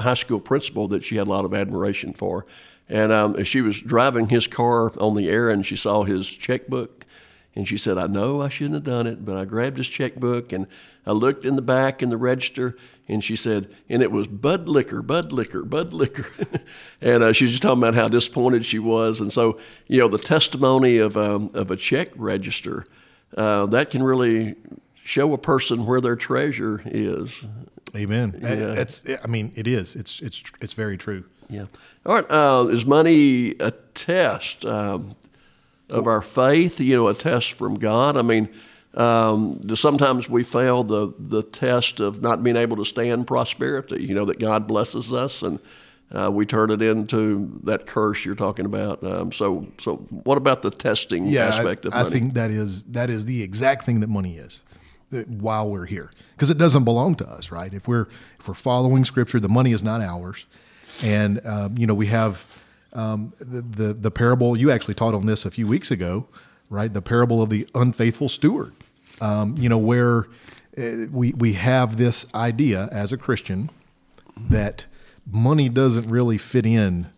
high 0.00 0.14
school 0.14 0.40
principal 0.40 0.88
that 0.88 1.04
she 1.04 1.16
had 1.16 1.26
a 1.26 1.30
lot 1.30 1.44
of 1.44 1.52
admiration 1.52 2.12
for. 2.12 2.46
And 2.88 3.12
um, 3.12 3.36
as 3.36 3.46
she 3.46 3.60
was 3.60 3.80
driving 3.80 4.28
his 4.28 4.46
car 4.46 4.92
on 4.98 5.14
the 5.14 5.28
errand, 5.28 5.66
she 5.66 5.76
saw 5.76 6.04
his 6.04 6.28
checkbook. 6.28 7.04
And 7.56 7.66
she 7.66 7.78
said, 7.78 7.98
I 7.98 8.06
know 8.06 8.40
I 8.40 8.48
shouldn't 8.48 8.74
have 8.74 8.84
done 8.84 9.06
it, 9.06 9.24
but 9.24 9.36
I 9.36 9.44
grabbed 9.44 9.78
his 9.78 9.88
checkbook 9.88 10.52
and 10.52 10.66
I 11.06 11.12
looked 11.12 11.44
in 11.44 11.56
the 11.56 11.62
back 11.62 12.02
in 12.02 12.10
the 12.10 12.16
register 12.16 12.76
and 13.08 13.24
she 13.24 13.34
said, 13.34 13.68
and 13.88 14.02
it 14.02 14.12
was 14.12 14.28
Bud 14.28 14.68
Liquor, 14.68 15.02
Bud 15.02 15.32
Liquor, 15.32 15.64
Bud 15.64 15.92
Liquor. 15.92 16.26
and 17.00 17.24
uh, 17.24 17.32
she 17.32 17.44
was 17.44 17.50
just 17.50 17.62
talking 17.62 17.82
about 17.82 17.96
how 17.96 18.06
disappointed 18.06 18.64
she 18.64 18.78
was. 18.78 19.20
And 19.20 19.32
so, 19.32 19.58
you 19.88 19.98
know, 19.98 20.06
the 20.06 20.18
testimony 20.18 20.98
of, 20.98 21.16
um, 21.16 21.50
of 21.52 21.72
a 21.72 21.76
check 21.76 22.10
register, 22.14 22.86
uh, 23.36 23.66
that 23.66 23.90
can 23.90 24.02
really 24.02 24.54
show 25.02 25.32
a 25.32 25.38
person 25.38 25.86
where 25.86 26.00
their 26.00 26.14
treasure 26.14 26.82
is. 26.84 27.42
Amen. 27.96 28.38
Yeah. 28.40 28.74
It's, 28.74 29.02
I 29.22 29.26
mean, 29.26 29.52
it 29.56 29.66
is. 29.66 29.96
It's, 29.96 30.20
it's, 30.20 30.42
it's 30.60 30.74
very 30.74 30.96
true. 30.96 31.24
Yeah. 31.48 31.66
All 32.06 32.14
right. 32.14 32.30
Uh, 32.30 32.68
is 32.68 32.86
money 32.86 33.56
a 33.58 33.72
test 33.94 34.64
um, 34.64 35.16
of 35.90 36.06
our 36.06 36.22
faith, 36.22 36.80
you 36.80 36.96
know, 36.96 37.08
a 37.08 37.14
test 37.14 37.52
from 37.52 37.78
God? 37.78 38.16
I 38.16 38.22
mean, 38.22 38.48
um, 38.94 39.76
sometimes 39.76 40.28
we 40.28 40.42
fail 40.42 40.82
the 40.82 41.14
the 41.18 41.42
test 41.42 42.00
of 42.00 42.22
not 42.22 42.42
being 42.42 42.56
able 42.56 42.76
to 42.78 42.84
stand 42.84 43.26
prosperity. 43.26 44.04
You 44.04 44.14
know 44.14 44.24
that 44.24 44.38
God 44.38 44.66
blesses 44.66 45.12
us, 45.12 45.42
and 45.42 45.60
uh, 46.12 46.30
we 46.32 46.44
turn 46.44 46.70
it 46.70 46.82
into 46.82 47.60
that 47.62 47.86
curse 47.86 48.24
you're 48.24 48.34
talking 48.34 48.66
about. 48.66 49.02
Um, 49.04 49.30
so, 49.30 49.68
so 49.78 49.96
what 50.24 50.38
about 50.38 50.62
the 50.62 50.70
testing 50.70 51.24
yeah, 51.26 51.46
aspect 51.46 51.84
of 51.84 51.92
money? 51.92 52.06
I 52.06 52.10
think 52.10 52.34
that 52.34 52.50
is 52.50 52.82
that 52.84 53.10
is 53.10 53.26
the 53.26 53.42
exact 53.42 53.86
thing 53.86 54.00
that 54.00 54.08
money 54.08 54.36
is 54.36 54.62
uh, 55.12 55.18
while 55.18 55.70
we're 55.70 55.86
here 55.86 56.10
because 56.34 56.50
it 56.50 56.58
doesn't 56.58 56.84
belong 56.84 57.14
to 57.16 57.28
us, 57.28 57.52
right? 57.52 57.72
If 57.72 57.86
we're 57.86 58.08
if 58.40 58.48
we're 58.48 58.54
following 58.54 59.04
Scripture, 59.04 59.38
the 59.38 59.48
money 59.48 59.72
is 59.72 59.84
not 59.84 60.00
ours, 60.00 60.46
and 61.00 61.44
um, 61.46 61.78
you 61.78 61.86
know 61.86 61.94
we 61.94 62.06
have 62.06 62.44
um, 62.92 63.32
the, 63.38 63.62
the 63.62 63.94
the 63.94 64.10
parable. 64.10 64.56
You 64.56 64.70
actually 64.70 64.94
taught 64.94 65.14
on 65.14 65.26
this 65.26 65.44
a 65.44 65.50
few 65.50 65.66
weeks 65.66 65.90
ago 65.90 66.28
right? 66.70 66.92
The 66.94 67.02
parable 67.02 67.42
of 67.42 67.50
the 67.50 67.68
unfaithful 67.74 68.28
steward. 68.28 68.72
Um, 69.20 69.56
you 69.58 69.68
know, 69.68 69.76
where 69.76 70.28
uh, 70.78 71.06
we 71.10 71.32
we 71.32 71.52
have 71.54 71.98
this 71.98 72.32
idea 72.34 72.88
as 72.90 73.12
a 73.12 73.18
Christian 73.18 73.68
that 74.48 74.86
money 75.30 75.68
doesn't 75.68 76.08
really 76.08 76.38
fit 76.38 76.64
in 76.64 77.10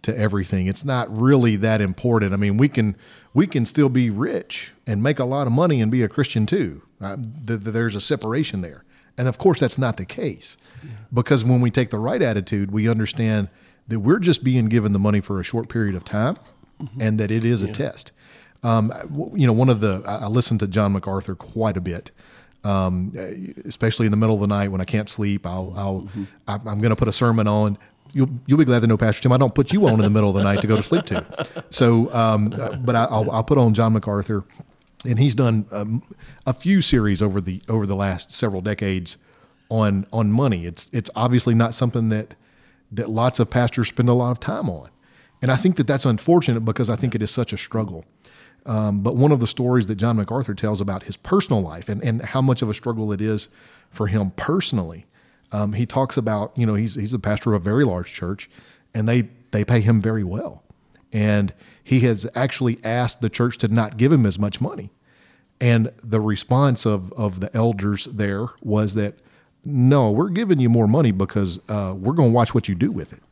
to 0.00 0.16
everything. 0.16 0.66
It's 0.66 0.84
not 0.84 1.14
really 1.14 1.56
that 1.56 1.82
important. 1.82 2.32
I 2.32 2.36
mean, 2.36 2.56
we 2.56 2.68
can 2.68 2.96
we 3.34 3.46
can 3.46 3.66
still 3.66 3.90
be 3.90 4.08
rich 4.08 4.72
and 4.86 5.02
make 5.02 5.18
a 5.18 5.26
lot 5.26 5.46
of 5.46 5.52
money 5.52 5.82
and 5.82 5.92
be 5.92 6.02
a 6.02 6.08
Christian 6.08 6.46
too. 6.46 6.82
Uh, 7.00 7.16
th- 7.16 7.62
th- 7.62 7.74
there's 7.74 7.94
a 7.94 8.00
separation 8.00 8.62
there, 8.62 8.84
and 9.18 9.28
of 9.28 9.36
course, 9.36 9.60
that's 9.60 9.76
not 9.76 9.98
the 9.98 10.06
case, 10.06 10.56
yeah. 10.82 10.90
because 11.12 11.44
when 11.44 11.60
we 11.60 11.70
take 11.70 11.90
the 11.90 11.98
right 11.98 12.22
attitude, 12.22 12.70
we 12.70 12.88
understand 12.88 13.48
that 13.92 14.00
we're 14.00 14.18
just 14.18 14.42
being 14.42 14.66
given 14.66 14.92
the 14.92 14.98
money 14.98 15.20
for 15.20 15.40
a 15.40 15.44
short 15.44 15.68
period 15.68 15.94
of 15.94 16.04
time, 16.04 16.36
mm-hmm. 16.80 17.00
and 17.00 17.20
that 17.20 17.30
it 17.30 17.44
is 17.44 17.62
yeah. 17.62 17.68
a 17.68 17.72
test. 17.72 18.10
Um, 18.62 18.92
you 19.34 19.46
know, 19.46 19.52
one 19.52 19.68
of 19.68 19.80
the 19.80 20.02
I 20.06 20.26
listen 20.26 20.58
to 20.58 20.66
John 20.66 20.92
MacArthur 20.92 21.34
quite 21.34 21.76
a 21.76 21.80
bit. 21.80 22.10
Um, 22.64 23.12
especially 23.64 24.06
in 24.06 24.12
the 24.12 24.16
middle 24.16 24.36
of 24.36 24.40
the 24.40 24.46
night 24.46 24.68
when 24.68 24.80
I 24.80 24.84
can't 24.84 25.10
sleep, 25.10 25.44
I'll, 25.44 25.74
I'll 25.76 26.00
mm-hmm. 26.02 26.24
I'm 26.46 26.78
going 26.78 26.90
to 26.90 26.96
put 26.96 27.08
a 27.08 27.12
sermon 27.12 27.48
on. 27.48 27.76
You'll, 28.12 28.30
you'll 28.46 28.58
be 28.58 28.64
glad 28.64 28.82
to 28.82 28.86
know, 28.86 28.96
Pastor 28.96 29.20
Tim, 29.20 29.32
I 29.32 29.36
don't 29.36 29.52
put 29.52 29.72
you 29.72 29.88
on 29.88 29.94
in 29.94 30.02
the 30.02 30.10
middle 30.10 30.30
of 30.30 30.36
the 30.36 30.44
night 30.44 30.60
to 30.60 30.68
go 30.68 30.76
to 30.76 30.82
sleep 30.82 31.06
to. 31.06 31.64
So, 31.70 32.12
um, 32.14 32.52
uh, 32.52 32.76
but 32.76 32.94
I, 32.94 33.18
will 33.18 33.32
I'll 33.32 33.42
put 33.42 33.58
on 33.58 33.74
John 33.74 33.94
MacArthur, 33.94 34.44
and 35.04 35.18
he's 35.18 35.34
done 35.34 35.66
um, 35.72 36.04
a 36.46 36.54
few 36.54 36.82
series 36.82 37.20
over 37.20 37.40
the 37.40 37.62
over 37.68 37.84
the 37.84 37.96
last 37.96 38.30
several 38.30 38.60
decades 38.60 39.16
on 39.68 40.06
on 40.12 40.30
money. 40.30 40.64
It's 40.64 40.88
it's 40.92 41.10
obviously 41.16 41.54
not 41.54 41.74
something 41.74 42.10
that 42.10 42.36
that 42.92 43.10
lots 43.10 43.40
of 43.40 43.50
pastors 43.50 43.88
spend 43.88 44.08
a 44.08 44.14
lot 44.14 44.30
of 44.30 44.40
time 44.40 44.70
on, 44.70 44.90
and 45.40 45.50
I 45.50 45.56
think 45.56 45.76
that 45.76 45.86
that's 45.86 46.06
unfortunate 46.06 46.60
because 46.60 46.88
I 46.88 46.96
think 46.96 47.14
it 47.14 47.22
is 47.22 47.30
such 47.30 47.52
a 47.52 47.58
struggle. 47.58 48.04
Um, 48.64 49.02
but 49.02 49.16
one 49.16 49.32
of 49.32 49.40
the 49.40 49.46
stories 49.46 49.88
that 49.88 49.96
John 49.96 50.16
MacArthur 50.16 50.54
tells 50.54 50.80
about 50.80 51.02
his 51.04 51.16
personal 51.16 51.62
life 51.62 51.88
and, 51.88 52.02
and 52.04 52.22
how 52.22 52.40
much 52.40 52.62
of 52.62 52.70
a 52.70 52.74
struggle 52.74 53.12
it 53.12 53.20
is 53.20 53.48
for 53.90 54.06
him 54.06 54.30
personally, 54.36 55.06
um, 55.50 55.72
he 55.72 55.84
talks 55.84 56.16
about, 56.16 56.56
you 56.56 56.64
know, 56.64 56.74
he's, 56.74 56.94
he's 56.94 57.12
a 57.12 57.18
pastor 57.18 57.52
of 57.52 57.62
a 57.62 57.64
very 57.64 57.84
large 57.84 58.12
church 58.12 58.48
and 58.94 59.08
they, 59.08 59.28
they 59.50 59.64
pay 59.64 59.80
him 59.80 60.00
very 60.00 60.22
well. 60.22 60.62
And 61.12 61.52
he 61.82 62.00
has 62.00 62.26
actually 62.34 62.78
asked 62.84 63.20
the 63.20 63.28
church 63.28 63.58
to 63.58 63.68
not 63.68 63.96
give 63.96 64.12
him 64.12 64.24
as 64.24 64.38
much 64.38 64.60
money. 64.60 64.92
And 65.60 65.92
the 66.02 66.20
response 66.20 66.86
of, 66.86 67.12
of 67.14 67.40
the 67.40 67.54
elders 67.54 68.04
there 68.06 68.46
was 68.62 68.94
that, 68.94 69.18
no, 69.64 70.10
we're 70.10 70.30
giving 70.30 70.58
you 70.60 70.68
more 70.68 70.88
money 70.88 71.12
because 71.12 71.60
uh, 71.68 71.94
we're 71.96 72.14
going 72.14 72.30
to 72.30 72.34
watch 72.34 72.54
what 72.54 72.68
you 72.68 72.74
do 72.74 72.90
with 72.90 73.12
it. 73.12 73.22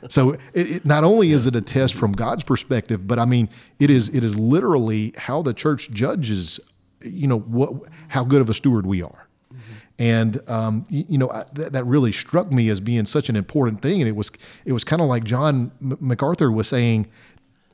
so 0.08 0.30
it, 0.54 0.70
it, 0.70 0.84
not 0.84 1.04
only 1.04 1.32
is 1.32 1.46
it 1.46 1.54
a 1.54 1.60
test 1.60 1.94
from 1.94 2.12
God's 2.12 2.42
perspective, 2.42 3.06
but 3.06 3.18
I 3.18 3.24
mean 3.24 3.48
it 3.78 3.90
is 3.90 4.08
it 4.08 4.24
is 4.24 4.38
literally 4.38 5.12
how 5.16 5.42
the 5.42 5.52
church 5.52 5.90
judges, 5.90 6.58
you 7.02 7.26
know, 7.26 7.38
what 7.38 7.72
how 8.08 8.24
good 8.24 8.40
of 8.40 8.48
a 8.48 8.54
steward 8.54 8.86
we 8.86 9.02
are. 9.02 9.28
And 9.98 10.40
um, 10.48 10.84
you, 10.88 11.04
you, 11.10 11.18
know 11.18 11.30
I, 11.30 11.44
that, 11.52 11.72
that 11.74 11.84
really 11.84 12.12
struck 12.12 12.50
me 12.50 12.68
as 12.70 12.80
being 12.80 13.06
such 13.06 13.28
an 13.28 13.36
important 13.36 13.82
thing, 13.82 14.00
and 14.00 14.08
it 14.08 14.16
was 14.16 14.30
it 14.64 14.72
was 14.72 14.84
kind 14.84 15.02
of 15.02 15.06
like 15.06 15.22
John 15.22 15.70
M- 15.80 15.98
MacArthur 16.00 16.50
was 16.50 16.66
saying, 16.66 17.06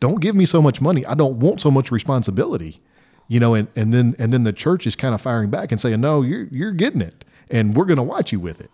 "Don't 0.00 0.21
give 0.21 0.35
me 0.35 0.45
so 0.45 0.61
much 0.61 0.80
money. 0.80 1.07
I 1.07 1.14
don't 1.14 1.38
want 1.38 1.61
so 1.61 1.71
much 1.71 1.90
responsibility." 1.90 2.80
You 3.28 3.40
know, 3.40 3.54
and, 3.54 3.68
and 3.76 3.95
then 3.95 4.14
and 4.18 4.33
then 4.33 4.42
the 4.42 4.52
church 4.52 4.87
is 4.87 4.97
kind 4.97 5.14
of 5.14 5.21
firing 5.21 5.49
back 5.49 5.71
and 5.71 5.80
saying, 5.80 6.00
"No, 6.00 6.23
you're 6.23 6.49
you're 6.50 6.73
getting 6.73 7.00
it, 7.00 7.25
and 7.50 7.76
we're 7.76 7.85
going 7.85 7.99
to 7.99 8.02
watch 8.02 8.33
you 8.33 8.40
with 8.40 8.61
it." 8.61 8.71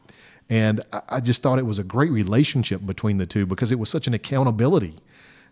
And 0.51 0.83
I 1.09 1.21
just 1.21 1.43
thought 1.43 1.59
it 1.59 1.67
was 1.67 1.79
a 1.79 1.85
great 1.85 2.11
relationship 2.11 2.85
between 2.85 3.19
the 3.19 3.27
two 3.27 3.47
because 3.47 3.73
it 3.73 3.79
was 3.79 3.89
such 3.89 4.07
an 4.07 4.13
accountability, 4.15 4.95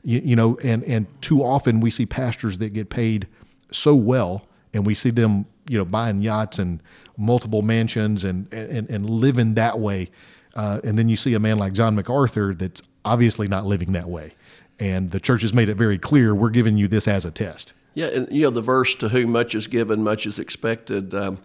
you, 0.05 0.21
you, 0.23 0.37
know. 0.37 0.59
And 0.63 0.85
and 0.85 1.07
too 1.23 1.43
often 1.43 1.81
we 1.81 1.91
see 1.91 2.05
pastors 2.05 2.59
that 2.59 2.75
get 2.75 2.91
paid 2.91 3.27
so 3.71 3.95
well, 3.95 4.47
and 4.75 4.85
we 4.85 4.95
see 4.95 5.11
them, 5.11 5.47
you 5.69 5.79
know, 5.79 5.85
buying 5.87 6.21
yachts 6.21 6.59
and 6.59 6.83
multiple 7.17 7.63
mansions 7.63 8.23
and 8.25 8.53
and, 8.53 8.89
and 8.91 9.09
living 9.09 9.55
that 9.55 9.79
way. 9.79 10.11
Uh, 10.55 10.81
and 10.85 10.99
then 10.99 11.09
you 11.09 11.17
see 11.17 11.33
a 11.33 11.41
man 11.41 11.59
like 11.59 11.73
John 11.73 11.95
MacArthur 11.95 12.53
that's 12.53 12.83
obviously 13.07 13.49
not 13.49 13.65
living 13.65 13.93
that 13.93 14.11
way. 14.11 14.35
And 14.79 15.11
the 15.11 15.21
church 15.21 15.41
has 15.41 15.55
made 15.55 15.71
it 15.71 15.77
very 15.77 15.97
clear 15.97 16.35
we're 16.35 16.51
giving 16.51 16.77
you 16.77 16.89
this 16.89 17.09
as 17.09 17.25
a 17.25 17.31
test. 17.31 17.73
Yeah, 17.95 18.07
and 18.07 18.29
you 18.31 18.43
know 18.43 18.51
the 18.51 18.63
verse 18.63 18.95
"To 18.97 19.09
whom 19.09 19.33
much 19.33 19.55
is 19.55 19.67
given, 19.67 20.03
much 20.03 20.27
is 20.27 20.39
expected." 20.39 21.15
Um, 21.15 21.39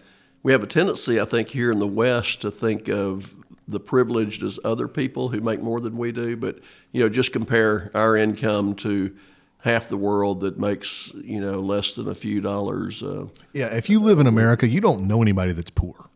we 0.43 0.51
have 0.51 0.63
a 0.63 0.67
tendency, 0.67 1.19
I 1.19 1.25
think, 1.25 1.49
here 1.49 1.71
in 1.71 1.79
the 1.79 1.87
West 1.87 2.41
to 2.41 2.51
think 2.51 2.87
of 2.87 3.33
the 3.67 3.79
privileged 3.79 4.43
as 4.43 4.59
other 4.63 4.87
people 4.87 5.29
who 5.29 5.41
make 5.41 5.61
more 5.61 5.79
than 5.79 5.97
we 5.97 6.11
do. 6.11 6.37
But 6.37 6.59
you 6.91 7.03
know, 7.03 7.09
just 7.09 7.33
compare 7.33 7.91
our 7.93 8.15
income 8.15 8.75
to 8.75 9.15
half 9.59 9.89
the 9.89 9.97
world 9.97 10.41
that 10.41 10.57
makes 10.57 11.11
you 11.15 11.39
know 11.39 11.59
less 11.59 11.93
than 11.93 12.07
a 12.07 12.15
few 12.15 12.41
dollars. 12.41 13.03
Uh, 13.03 13.27
yeah, 13.53 13.67
if 13.67 13.89
you 13.89 13.99
live 13.99 14.19
in 14.19 14.27
America, 14.27 14.67
you 14.67 14.81
don't 14.81 15.07
know 15.07 15.21
anybody 15.21 15.51
that's 15.51 15.71
poor. 15.71 16.09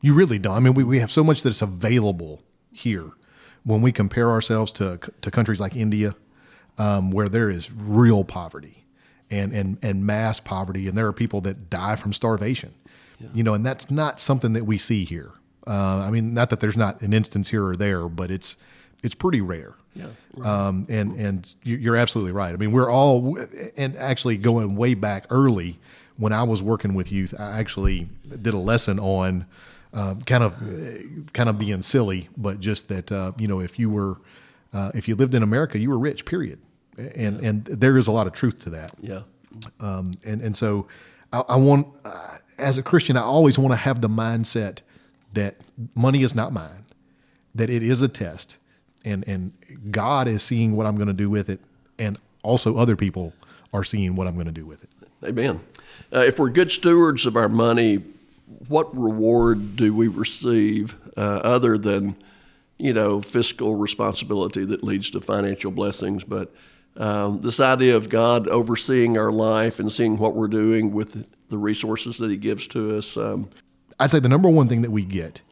You 0.00 0.14
really 0.14 0.38
don't. 0.38 0.56
I 0.56 0.60
mean, 0.60 0.74
we, 0.74 0.82
we 0.82 0.98
have 0.98 1.10
so 1.10 1.22
much 1.22 1.42
that's 1.42 1.62
available 1.62 2.42
here. 2.72 3.10
When 3.62 3.82
we 3.82 3.92
compare 3.92 4.30
ourselves 4.30 4.72
to 4.74 4.98
to 5.20 5.30
countries 5.30 5.60
like 5.60 5.76
India, 5.76 6.14
um, 6.78 7.10
where 7.10 7.28
there 7.28 7.50
is 7.50 7.70
real 7.70 8.24
poverty 8.24 8.86
and 9.30 9.52
and 9.52 9.78
and 9.82 10.04
mass 10.04 10.40
poverty, 10.40 10.88
and 10.88 10.96
there 10.96 11.06
are 11.06 11.12
people 11.12 11.40
that 11.42 11.70
die 11.70 11.96
from 11.96 12.12
starvation. 12.12 12.74
Yeah. 13.20 13.28
You 13.34 13.42
know, 13.42 13.54
and 13.54 13.64
that's 13.64 13.90
not 13.90 14.18
something 14.18 14.54
that 14.54 14.64
we 14.64 14.78
see 14.78 15.04
here. 15.04 15.32
Uh, 15.66 15.98
I 16.06 16.10
mean, 16.10 16.32
not 16.32 16.50
that 16.50 16.60
there's 16.60 16.76
not 16.76 17.00
an 17.02 17.12
instance 17.12 17.50
here 17.50 17.66
or 17.66 17.76
there, 17.76 18.08
but 18.08 18.30
it's 18.30 18.56
it's 19.02 19.14
pretty 19.14 19.40
rare. 19.40 19.74
Yeah. 19.94 20.06
Right. 20.34 20.48
Um, 20.48 20.86
and 20.88 21.14
and 21.16 21.54
you're 21.62 21.96
absolutely 21.96 22.32
right. 22.32 22.52
I 22.52 22.56
mean, 22.56 22.72
we're 22.72 22.90
all 22.90 23.38
and 23.76 23.96
actually 23.96 24.36
going 24.36 24.76
way 24.76 24.94
back 24.94 25.26
early 25.30 25.78
when 26.16 26.32
I 26.32 26.42
was 26.42 26.62
working 26.62 26.94
with 26.94 27.12
youth. 27.12 27.34
I 27.38 27.58
actually 27.58 28.08
did 28.42 28.54
a 28.54 28.58
lesson 28.58 28.98
on 28.98 29.46
uh, 29.92 30.14
kind 30.26 30.44
of 30.44 31.32
kind 31.32 31.48
of 31.48 31.58
being 31.58 31.82
silly, 31.82 32.28
but 32.36 32.60
just 32.60 32.88
that 32.88 33.10
uh, 33.10 33.32
you 33.38 33.48
know 33.48 33.60
if 33.60 33.78
you 33.78 33.90
were 33.90 34.18
uh, 34.72 34.92
if 34.94 35.08
you 35.08 35.16
lived 35.16 35.34
in 35.34 35.42
America, 35.42 35.78
you 35.78 35.90
were 35.90 35.98
rich. 35.98 36.24
Period. 36.24 36.60
And 36.96 37.42
yeah. 37.42 37.48
and 37.48 37.64
there 37.64 37.96
is 37.96 38.06
a 38.06 38.12
lot 38.12 38.26
of 38.26 38.32
truth 38.32 38.60
to 38.60 38.70
that. 38.70 38.94
Yeah. 39.00 39.22
Um, 39.80 40.14
and 40.24 40.40
and 40.40 40.56
so 40.56 40.86
I, 41.32 41.40
I 41.40 41.56
want 41.56 41.88
uh, 42.04 42.38
as 42.60 42.78
a 42.78 42.82
Christian, 42.82 43.16
I 43.16 43.22
always 43.22 43.58
want 43.58 43.72
to 43.72 43.76
have 43.76 44.00
the 44.00 44.08
mindset 44.08 44.78
that 45.32 45.56
money 45.94 46.22
is 46.22 46.34
not 46.34 46.52
mine, 46.52 46.84
that 47.54 47.70
it 47.70 47.82
is 47.82 48.02
a 48.02 48.08
test, 48.08 48.56
and 49.04 49.26
and 49.26 49.52
God 49.90 50.28
is 50.28 50.42
seeing 50.42 50.76
what 50.76 50.86
I'm 50.86 50.96
going 50.96 51.08
to 51.08 51.14
do 51.14 51.30
with 51.30 51.48
it, 51.48 51.60
and 51.98 52.18
also 52.42 52.76
other 52.76 52.96
people 52.96 53.32
are 53.72 53.84
seeing 53.84 54.16
what 54.16 54.26
I'm 54.26 54.34
going 54.34 54.46
to 54.46 54.52
do 54.52 54.66
with 54.66 54.82
it. 54.82 54.90
Amen. 55.24 55.60
Uh, 56.12 56.20
if 56.20 56.38
we're 56.38 56.50
good 56.50 56.70
stewards 56.70 57.26
of 57.26 57.36
our 57.36 57.48
money, 57.48 58.02
what 58.68 58.94
reward 58.96 59.76
do 59.76 59.94
we 59.94 60.08
receive 60.08 60.94
uh, 61.16 61.40
other 61.44 61.78
than 61.78 62.16
you 62.78 62.92
know 62.92 63.20
fiscal 63.20 63.76
responsibility 63.76 64.64
that 64.64 64.82
leads 64.82 65.10
to 65.10 65.20
financial 65.20 65.70
blessings? 65.70 66.24
But 66.24 66.52
um, 66.96 67.40
this 67.40 67.60
idea 67.60 67.96
of 67.96 68.08
God 68.08 68.48
overseeing 68.48 69.16
our 69.16 69.32
life 69.32 69.78
and 69.78 69.92
seeing 69.92 70.18
what 70.18 70.34
we're 70.34 70.48
doing 70.48 70.92
with 70.92 71.26
the 71.48 71.58
resources 71.58 72.18
that 72.18 72.30
He 72.30 72.36
gives 72.36 72.66
to 72.68 72.96
us. 72.96 73.16
Um, 73.16 73.48
I'd 73.98 74.10
say 74.10 74.20
the 74.20 74.28
number 74.28 74.48
one 74.48 74.68
thing 74.68 74.82
that 74.82 74.90
we 74.90 75.04
get 75.04 75.42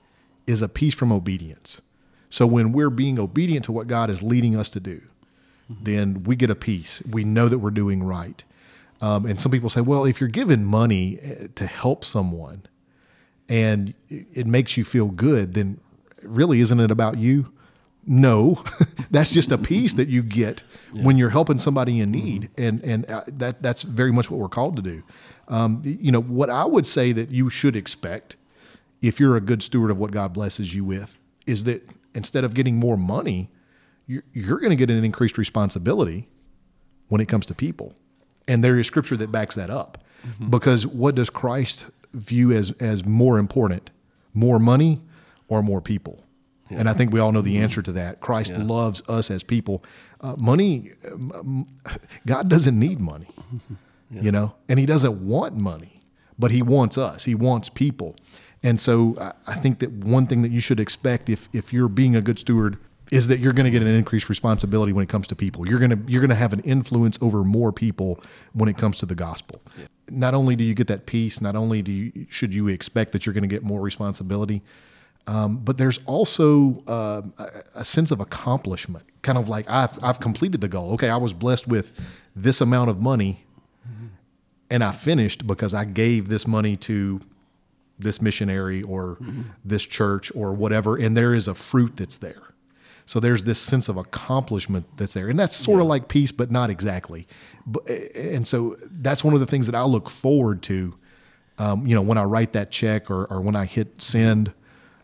is 0.47 0.63
a 0.63 0.69
peace 0.69 0.95
from 0.95 1.13
obedience. 1.13 1.83
So 2.31 2.47
when 2.47 2.73
we're 2.73 2.91
being 2.91 3.19
obedient 3.19 3.65
to 3.67 3.73
what 3.73 3.87
God 3.87 4.11
is 4.11 4.23
leading 4.23 4.57
us 4.57 4.71
to 4.71 4.81
do, 4.81 5.03
mm-hmm. 5.71 5.85
then 5.85 6.23
we 6.25 6.37
get 6.37 6.51
a 6.51 6.55
peace. 6.55 7.03
We 7.09 7.25
know 7.25 7.49
that 7.49 7.59
we're 7.59 7.71
doing 7.71 8.03
right. 8.03 8.43
Um, 9.01 9.27
and 9.27 9.41
some 9.41 9.53
people 9.53 9.71
say, 9.71 9.81
well, 9.81 10.05
if 10.05 10.21
you're 10.21 10.29
given 10.29 10.65
money 10.65 11.19
eh, 11.23 11.47
to 11.55 11.67
help 11.67 12.05
someone 12.05 12.63
and 13.49 13.95
it 14.09 14.47
makes 14.47 14.77
you 14.77 14.85
feel 14.85 15.07
good, 15.07 15.55
then 15.55 15.81
really 16.23 16.61
isn't 16.61 16.81
it 16.81 16.91
about 16.91 17.19
you? 17.19 17.53
No, 18.11 18.65
that's 19.11 19.31
just 19.31 19.53
a 19.53 19.59
peace 19.59 19.93
that 19.93 20.09
you 20.09 20.23
get 20.23 20.63
yeah. 20.95 21.05
when 21.05 21.19
you're 21.19 21.29
helping 21.29 21.59
somebody 21.59 22.01
in 22.01 22.11
need, 22.11 22.51
mm-hmm. 22.57 22.63
and 22.63 22.85
and 22.85 23.11
uh, 23.11 23.23
that 23.29 23.63
that's 23.63 23.83
very 23.83 24.11
much 24.11 24.31
what 24.31 24.41
we're 24.41 24.49
called 24.49 24.77
to 24.77 24.83
do. 24.83 25.03
Um, 25.47 25.83
you 25.85 26.11
know 26.11 26.23
what 26.23 26.49
I 26.49 26.65
would 26.65 26.87
say 26.87 27.13
that 27.13 27.31
you 27.31 27.51
should 27.51 27.77
expect 27.77 28.37
if 29.03 29.21
you're 29.21 29.37
a 29.37 29.41
good 29.41 29.63
steward 29.63 29.91
of 29.91 29.99
what 29.99 30.11
God 30.11 30.33
blesses 30.33 30.75
you 30.75 30.85
with, 30.85 31.17
is 31.47 31.65
that 31.65 31.89
instead 32.15 32.45
of 32.45 32.55
getting 32.55 32.77
more 32.77 32.97
money, 32.97 33.51
you're, 34.07 34.25
you're 34.33 34.59
going 34.59 34.71
to 34.71 34.77
get 34.77 34.91
an 34.91 35.05
increased 35.05 35.39
responsibility 35.39 36.29
when 37.09 37.21
it 37.21 37.29
comes 37.29 37.47
to 37.47 37.55
people. 37.55 37.95
And 38.49 38.65
there 38.65 38.79
is 38.79 38.87
scripture 38.87 39.17
that 39.19 39.31
backs 39.31 39.55
that 39.55 39.71
up. 39.71 39.99
Mm-hmm. 40.27 40.51
Because 40.51 40.87
what 40.87 41.15
does 41.15 41.31
Christ 41.31 41.87
view 42.13 42.51
as, 42.53 42.73
as 42.81 43.05
more 43.05 43.39
important? 43.39 43.91
More 44.35 44.59
money 44.59 45.01
or 45.47 45.63
more 45.63 45.81
people? 45.81 46.25
Yeah. 46.71 46.79
And 46.79 46.89
I 46.89 46.93
think 46.93 47.13
we 47.13 47.21
all 47.21 47.33
know 47.33 47.41
the 47.41 47.59
answer 47.59 47.83
to 47.83 47.93
that. 47.93 48.21
Christ 48.21 48.51
yeah. 48.51 48.63
loves 48.63 49.03
us 49.09 49.31
as 49.31 49.43
people. 49.43 49.83
Uh, 50.21 50.37
money, 50.39 50.93
God 52.27 52.49
doesn't 52.49 52.79
need 52.79 53.01
money, 53.01 53.29
yeah. 54.11 54.21
you 54.21 54.33
know, 54.33 54.55
and 54.69 54.79
He 54.79 54.87
doesn't 54.87 55.27
want 55.27 55.55
money, 55.55 56.03
but 56.39 56.51
He 56.51 56.63
wants 56.63 56.99
us. 56.99 57.25
He 57.25 57.35
wants 57.35 57.69
people. 57.69 58.17
And 58.63 58.81
so 58.81 59.35
I 59.47 59.55
think 59.55 59.79
that 59.79 59.93
one 59.93 60.27
thing 60.27 60.43
that 60.43 60.51
you 60.51 60.61
should 60.61 60.81
expect 60.81 61.29
if, 61.29 61.49
if 61.53 61.73
you're 61.73 61.89
being 61.89 62.17
a 62.17 62.21
good 62.21 62.41
steward 62.41 62.79
is 63.11 63.29
that 63.29 63.39
you're 63.41 63.53
going 63.53 63.65
to 63.65 63.71
get 63.71 63.83
an 63.83 63.89
increased 63.89 64.29
responsibility 64.29 64.93
when 64.93 65.03
it 65.03 65.09
comes 65.09 65.27
to 65.29 65.37
people. 65.37 65.67
You're 65.67 65.79
going 65.79 65.97
to 65.97 66.05
you're 66.11 66.21
going 66.21 66.31
to 66.31 66.37
have 66.37 66.53
an 66.53 66.61
influence 66.61 67.19
over 67.23 67.45
more 67.45 67.73
people 67.73 68.21
when 68.53 68.69
it 68.69 68.77
comes 68.77 68.99
to 68.99 69.07
the 69.07 69.15
gospel. 69.15 69.63
Not 70.11 70.35
only 70.35 70.57
do 70.57 70.65
you 70.65 70.75
get 70.75 70.89
that 70.89 71.07
peace, 71.07 71.41
not 71.41 71.57
only 71.57 71.83
do 71.83 71.93
you 71.93 72.27
should 72.29 72.53
you 72.53 72.69
expect 72.69 73.13
that 73.13 73.27
you're 73.27 73.33
going 73.33 73.43
to 73.43 73.49
get 73.49 73.63
more 73.63 73.81
responsibility, 73.81 74.63
um, 75.29 75.59
but 75.59 75.77
there's 75.77 75.99
also 76.07 76.83
uh, 76.89 77.21
a, 77.39 77.81
a 77.81 77.85
sense 77.85 78.11
of 78.11 78.19
accomplishment. 78.19 79.05
Kind 79.21 79.37
of 79.37 79.49
like 79.49 79.69
I've 79.69 80.03
I've 80.03 80.21
completed 80.21 80.63
the 80.63 80.69
goal. 80.69 80.95
Okay, 80.95 81.11
I 81.11 81.19
was 81.19 81.35
blessed 81.35 81.69
with 81.69 81.93
this 82.35 82.63
amount 82.63 82.89
of 82.89 83.03
money, 83.03 83.45
mm-hmm. 83.87 84.07
and 84.71 84.83
I 84.83 84.93
finished 84.93 85.47
because 85.47 85.75
I 85.75 85.85
gave 85.85 86.31
this 86.31 86.47
money 86.47 86.77
to 86.79 87.21
this 87.99 88.23
missionary 88.23 88.83
or 88.83 89.19
mm-hmm. 89.21 89.43
this 89.63 89.85
church 89.85 90.33
or 90.35 90.55
whatever, 90.55 90.97
and 90.97 91.15
there 91.15 91.35
is 91.35 91.47
a 91.47 91.55
fruit 91.55 91.99
that's 91.99 92.17
there. 92.17 92.45
So 93.05 93.21
there's 93.21 93.45
this 93.45 93.59
sense 93.59 93.91
of 93.91 93.99
accomplishment 93.99 94.87
that's 94.97 95.13
there, 95.13 95.29
and 95.29 95.39
that's 95.39 95.57
sort 95.57 95.79
yeah. 95.79 95.83
of 95.83 95.89
like 95.89 96.09
peace, 96.09 96.33
but 96.33 96.51
not 96.51 96.71
exactly. 96.71 97.27
But, 97.67 97.87
and 97.91 98.49
so 98.49 98.77
that's 98.91 99.23
one 99.23 99.35
of 99.35 99.41
the 99.41 99.47
things 99.47 99.67
that 99.67 99.75
I 99.75 99.83
look 99.83 100.09
forward 100.09 100.63
to. 100.65 100.97
Um, 101.59 101.87
you 101.87 101.95
know, 101.95 102.03
when 102.03 102.17
I 102.17 102.23
write 102.23 102.55
that 102.55 102.71
check 102.71 103.11
or, 103.11 103.27
or 103.27 103.43
when 103.43 103.57
I 103.57 103.67
hit 103.67 104.01
send, 104.01 104.55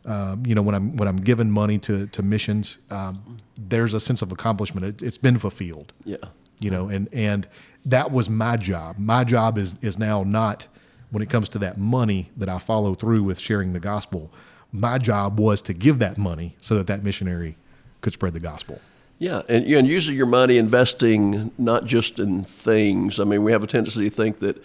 um, 0.07 0.45
you 0.47 0.55
know, 0.55 0.63
when 0.63 0.75
I'm 0.75 0.97
when 0.97 1.09
I'm 1.09 1.17
giving 1.17 1.51
money 1.51 1.79
to 1.81 2.07
to 2.09 2.23
missions, 2.23 2.79
um, 2.91 3.39
there's 3.61 3.95
a 3.95 4.01
sense 4.01 4.23
of 4.23 4.33
accomplishment. 4.33 4.87
It, 4.87 5.03
it's 5.03 5.19
been 5.19 5.39
fulfilled. 5.39 5.93
Yeah. 6.05 6.17
You 6.61 6.71
know, 6.71 6.89
and 6.89 7.09
and 7.13 7.49
that 7.85 8.11
was 8.11 8.29
my 8.29 8.57
job. 8.57 8.99
My 8.99 9.25
job 9.25 9.59
is 9.59 9.77
is 9.83 9.99
now 9.99 10.23
not 10.23 10.69
when 11.11 11.23
it 11.23 11.31
comes 11.31 11.49
to 11.51 11.59
that 11.61 11.79
money 11.79 12.31
that 12.37 12.49
I 12.49 12.59
follow 12.59 12.95
through 12.95 13.23
with 13.23 13.39
sharing 13.39 13.73
the 13.73 13.81
gospel, 13.81 14.33
my 14.73 14.99
job 14.99 15.39
was 15.39 15.63
to 15.63 15.73
give 15.73 16.01
that 16.01 16.19
money 16.19 16.57
so 16.61 16.75
that 16.75 16.89
that 16.89 17.05
missionary 17.05 17.57
could 18.01 18.13
spread 18.13 18.35
the 18.35 18.41
gospel. 18.41 18.81
Yeah, 19.21 19.43
and, 19.49 19.65
and 19.65 19.87
usually 19.87 20.17
your 20.17 20.27
money 20.27 20.59
investing 20.59 21.53
not 21.57 21.85
just 21.85 22.19
in 22.19 22.43
things. 22.43 23.21
I 23.21 23.25
mean, 23.25 23.45
we 23.45 23.53
have 23.53 23.63
a 23.63 23.67
tendency 23.67 24.11
to 24.11 24.15
think 24.15 24.41
that 24.41 24.61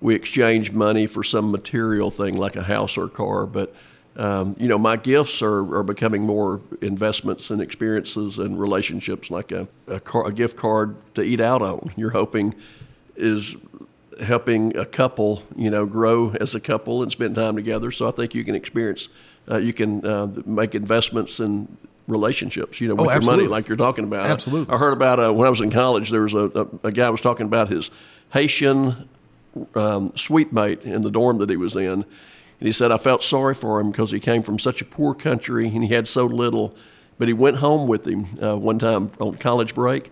we 0.00 0.14
exchange 0.14 0.72
money 0.72 1.06
for 1.06 1.24
some 1.24 1.50
material 1.50 2.10
thing 2.10 2.36
like 2.36 2.56
a 2.56 2.62
house 2.62 2.98
or 2.98 3.08
car, 3.08 3.46
but 3.46 3.74
um, 4.16 4.56
you 4.58 4.68
know, 4.68 4.78
my 4.78 4.96
gifts 4.96 5.42
are, 5.42 5.76
are 5.76 5.82
becoming 5.82 6.22
more 6.22 6.60
investments 6.80 7.50
and 7.50 7.60
experiences 7.60 8.38
and 8.38 8.58
relationships, 8.58 9.30
like 9.30 9.52
a, 9.52 9.68
a, 9.88 10.00
car, 10.00 10.26
a 10.26 10.32
gift 10.32 10.56
card 10.56 10.96
to 11.14 11.22
eat 11.22 11.40
out 11.40 11.62
on. 11.62 11.92
You're 11.96 12.10
hoping 12.10 12.54
is 13.16 13.56
helping 14.22 14.76
a 14.76 14.86
couple, 14.86 15.42
you 15.54 15.70
know, 15.70 15.84
grow 15.84 16.30
as 16.40 16.54
a 16.54 16.60
couple 16.60 17.02
and 17.02 17.12
spend 17.12 17.34
time 17.34 17.56
together. 17.56 17.90
So 17.90 18.08
I 18.08 18.10
think 18.10 18.34
you 18.34 18.44
can 18.44 18.54
experience, 18.54 19.08
uh, 19.50 19.58
you 19.58 19.74
can 19.74 20.04
uh, 20.06 20.28
make 20.46 20.74
investments 20.74 21.40
in 21.40 21.68
relationships, 22.08 22.80
you 22.80 22.88
know, 22.88 22.94
with 22.94 23.08
oh, 23.08 23.12
your 23.12 23.22
money, 23.22 23.46
like 23.46 23.68
you're 23.68 23.76
talking 23.76 24.04
about. 24.04 24.26
Absolutely. 24.26 24.72
I, 24.72 24.76
I 24.76 24.78
heard 24.78 24.92
about 24.92 25.20
uh, 25.20 25.32
when 25.32 25.46
I 25.46 25.50
was 25.50 25.60
in 25.60 25.70
college. 25.70 26.10
There 26.10 26.22
was 26.22 26.34
a, 26.34 26.50
a, 26.54 26.88
a 26.88 26.92
guy 26.92 27.10
was 27.10 27.20
talking 27.20 27.46
about 27.46 27.68
his 27.68 27.90
Haitian 28.32 29.08
um, 29.74 30.16
suite 30.16 30.52
mate 30.52 30.82
in 30.84 31.02
the 31.02 31.10
dorm 31.10 31.38
that 31.38 31.50
he 31.50 31.56
was 31.56 31.76
in, 31.76 32.04
and 32.60 32.66
he 32.66 32.72
said 32.72 32.90
I 32.90 32.98
felt 32.98 33.22
sorry 33.22 33.54
for 33.54 33.80
him 33.80 33.90
because 33.90 34.10
he 34.10 34.20
came 34.20 34.42
from 34.42 34.58
such 34.58 34.80
a 34.80 34.84
poor 34.84 35.14
country 35.14 35.68
and 35.68 35.84
he 35.84 35.94
had 35.94 36.06
so 36.08 36.24
little. 36.24 36.74
But 37.18 37.28
he 37.28 37.34
went 37.34 37.56
home 37.56 37.88
with 37.88 38.06
him 38.06 38.26
uh, 38.42 38.56
one 38.56 38.78
time 38.78 39.10
on 39.18 39.36
college 39.36 39.74
break, 39.74 40.10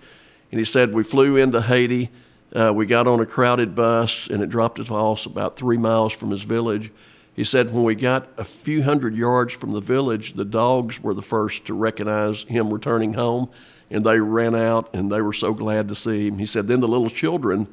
and 0.51 0.59
he 0.59 0.65
said 0.65 0.93
we 0.93 1.03
flew 1.03 1.37
into 1.37 1.61
Haiti. 1.61 2.11
Uh, 2.55 2.73
we 2.73 2.87
got 2.87 3.07
on 3.07 3.21
a 3.21 3.27
crowded 3.27 3.75
bus 3.75 4.29
and 4.29 4.43
it 4.43 4.49
dropped 4.49 4.79
us 4.79 4.91
off 4.91 5.27
about 5.27 5.57
three 5.57 5.77
miles 5.77 6.13
from 6.13 6.31
his 6.31 6.43
village. 6.43 6.93
He 7.35 7.43
said 7.43 7.75
when 7.75 7.83
we 7.83 7.97
got 7.97 8.29
a 8.39 8.45
few 8.45 8.85
hundred 8.85 9.17
yards 9.17 9.53
from 9.53 9.73
the 9.73 9.81
village, 9.81 10.35
the 10.35 10.45
dogs 10.45 11.03
were 11.03 11.15
the 11.15 11.23
first 11.23 11.65
to 11.67 11.75
recognize 11.75 12.45
him 12.45 12.73
returning 12.73 13.15
home, 13.15 13.51
and 13.91 14.07
they 14.07 14.21
ran 14.21 14.55
out 14.55 14.95
and 14.95 15.11
they 15.11 15.21
were 15.21 15.33
so 15.33 15.53
glad 15.53 15.89
to 15.89 15.97
see 15.97 16.29
him. 16.29 16.39
He 16.39 16.47
said 16.47 16.69
then 16.69 16.81
the 16.81 16.89
little 16.89 17.11
children 17.11 17.67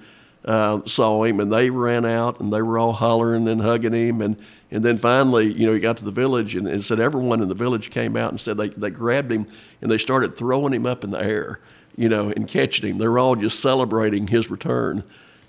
uh, 0.44 0.82
saw 0.86 1.24
him 1.24 1.40
and 1.40 1.54
they 1.54 1.70
ran 1.70 2.06
out 2.06 2.40
and 2.40 2.52
they 2.52 2.62
were 2.62 2.80
all 2.80 2.94
hollering 2.94 3.48
and 3.48 3.62
hugging 3.62 3.94
him 3.94 4.22
and 4.22 4.36
and 4.72 4.84
then 4.84 4.98
finally 4.98 5.52
you 5.54 5.68
know 5.68 5.74
he 5.74 5.80
got 5.80 5.98
to 5.98 6.06
the 6.06 6.12
village 6.12 6.56
and, 6.56 6.68
and 6.68 6.84
said 6.84 7.00
everyone 7.00 7.42
in 7.42 7.50
the 7.50 7.56
village 7.56 7.92
came 7.92 8.16
out 8.16 8.32
and 8.32 8.40
said 8.40 8.58
they, 8.58 8.70
they 8.70 8.90
grabbed 8.90 9.32
him 9.32 9.46
and 9.82 9.92
they 9.92 9.98
started 9.98 10.36
throwing 10.36 10.74
him 10.74 10.88
up 10.88 11.04
in 11.04 11.12
the 11.12 11.22
air 11.22 11.60
you 11.96 12.10
know 12.10 12.30
and 12.30 12.48
catching 12.48 12.90
him. 12.90 12.98
They 12.98 13.08
were 13.08 13.20
all 13.20 13.36
just 13.36 13.60
celebrating 13.60 14.28
his 14.28 14.50
return. 14.50 15.04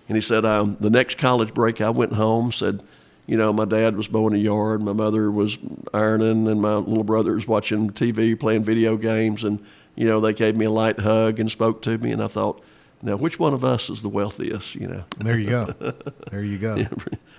And 0.09 0.17
he 0.17 0.21
said 0.21 0.45
um, 0.45 0.76
the 0.81 0.91
next 0.91 1.17
college 1.17 1.55
break 1.55 1.81
i 1.81 1.88
went 1.88 2.12
home 2.12 2.52
said 2.52 2.83
you 3.26 3.37
know 3.37 3.52
my 3.52 3.64
dad 3.64 3.97
was 3.97 4.11
mowing 4.11 4.35
the 4.35 4.41
yard 4.41 4.83
my 4.83 4.93
mother 4.93 5.31
was 5.31 5.57
ironing 5.95 6.49
and 6.49 6.61
my 6.61 6.75
little 6.75 7.05
brother 7.05 7.35
was 7.35 7.47
watching 7.47 7.88
tv 7.91 8.38
playing 8.38 8.64
video 8.64 8.97
games 8.97 9.45
and 9.45 9.64
you 9.95 10.05
know 10.05 10.21
they 10.21 10.33
gave 10.33 10.57
me 10.57 10.67
a 10.67 10.71
light 10.71 10.99
hug 10.99 11.38
and 11.41 11.50
spoke 11.50 11.81
to 11.83 11.97
me 11.99 12.11
and 12.11 12.23
i 12.23 12.26
thought 12.26 12.62
now, 13.03 13.17
which 13.17 13.39
one 13.39 13.53
of 13.53 13.65
us 13.65 13.91
is 13.91 14.01
the 14.03 14.09
wealthiest? 14.09 14.77
You 14.77 14.87
know. 14.87 15.05
There 15.19 15.39
you 15.39 15.51
go. 15.51 15.75
There 16.31 16.43
you 16.43 16.57
go. 16.57 16.77
yeah. 16.77 16.89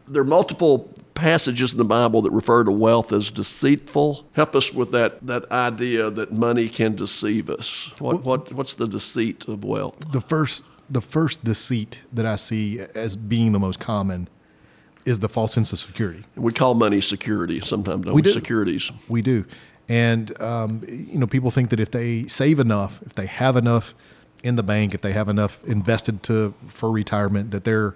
There 0.08 0.22
are 0.22 0.26
multiple 0.26 0.94
passages 1.16 1.72
in 1.72 1.78
the 1.78 1.86
Bible 1.86 2.22
that 2.22 2.32
refer 2.32 2.64
to 2.64 2.72
wealth 2.72 3.12
as 3.12 3.32
deceitful. 3.32 4.28
Help 4.34 4.56
us 4.56 4.74
with 4.74 4.92
that 4.92 5.26
that 5.26 5.50
idea 5.52 6.12
that 6.12 6.32
money 6.32 6.70
can 6.70 6.96
deceive 6.96 7.50
us. 7.50 7.92
What 8.00 8.16
well, 8.16 8.24
what 8.24 8.54
what's 8.54 8.74
the 8.76 8.88
deceit 8.88 9.48
of 9.48 9.64
wealth? 9.64 10.12
The 10.12 10.22
first 10.22 10.64
the 10.90 11.02
first 11.02 11.44
deceit 11.44 12.02
that 12.12 12.26
I 12.26 12.36
see 12.36 12.82
as 12.94 13.16
being 13.16 13.54
the 13.54 13.60
most 13.60 13.80
common 13.80 14.28
is 15.06 15.20
the 15.20 15.30
false 15.30 15.54
sense 15.54 15.74
of 15.74 15.80
security. 15.80 16.24
We 16.36 16.54
call 16.54 16.76
money 16.76 17.02
security 17.02 17.62
sometimes, 17.62 18.06
don't 18.06 18.14
we? 18.14 18.20
we? 18.20 18.22
Do. 18.22 18.32
Securities. 18.32 18.92
We 19.10 19.22
do. 19.22 19.46
And 19.90 20.40
um, 20.42 20.84
you 20.88 21.18
know, 21.20 21.28
people 21.28 21.52
think 21.52 21.70
that 21.72 21.80
if 21.80 21.92
they 21.92 22.28
save 22.28 22.60
enough, 22.60 23.02
if 23.06 23.16
they 23.16 23.26
have 23.26 23.58
enough 23.58 23.96
in 24.44 24.58
the 24.58 24.64
bank 24.64 24.94
if 24.94 25.02
they 25.02 25.14
have 25.14 25.30
enough 25.30 25.64
invested 25.64 26.22
to 26.24 26.54
for 26.68 26.92
retirement 26.92 27.52
that 27.52 27.64
they're 27.64 27.96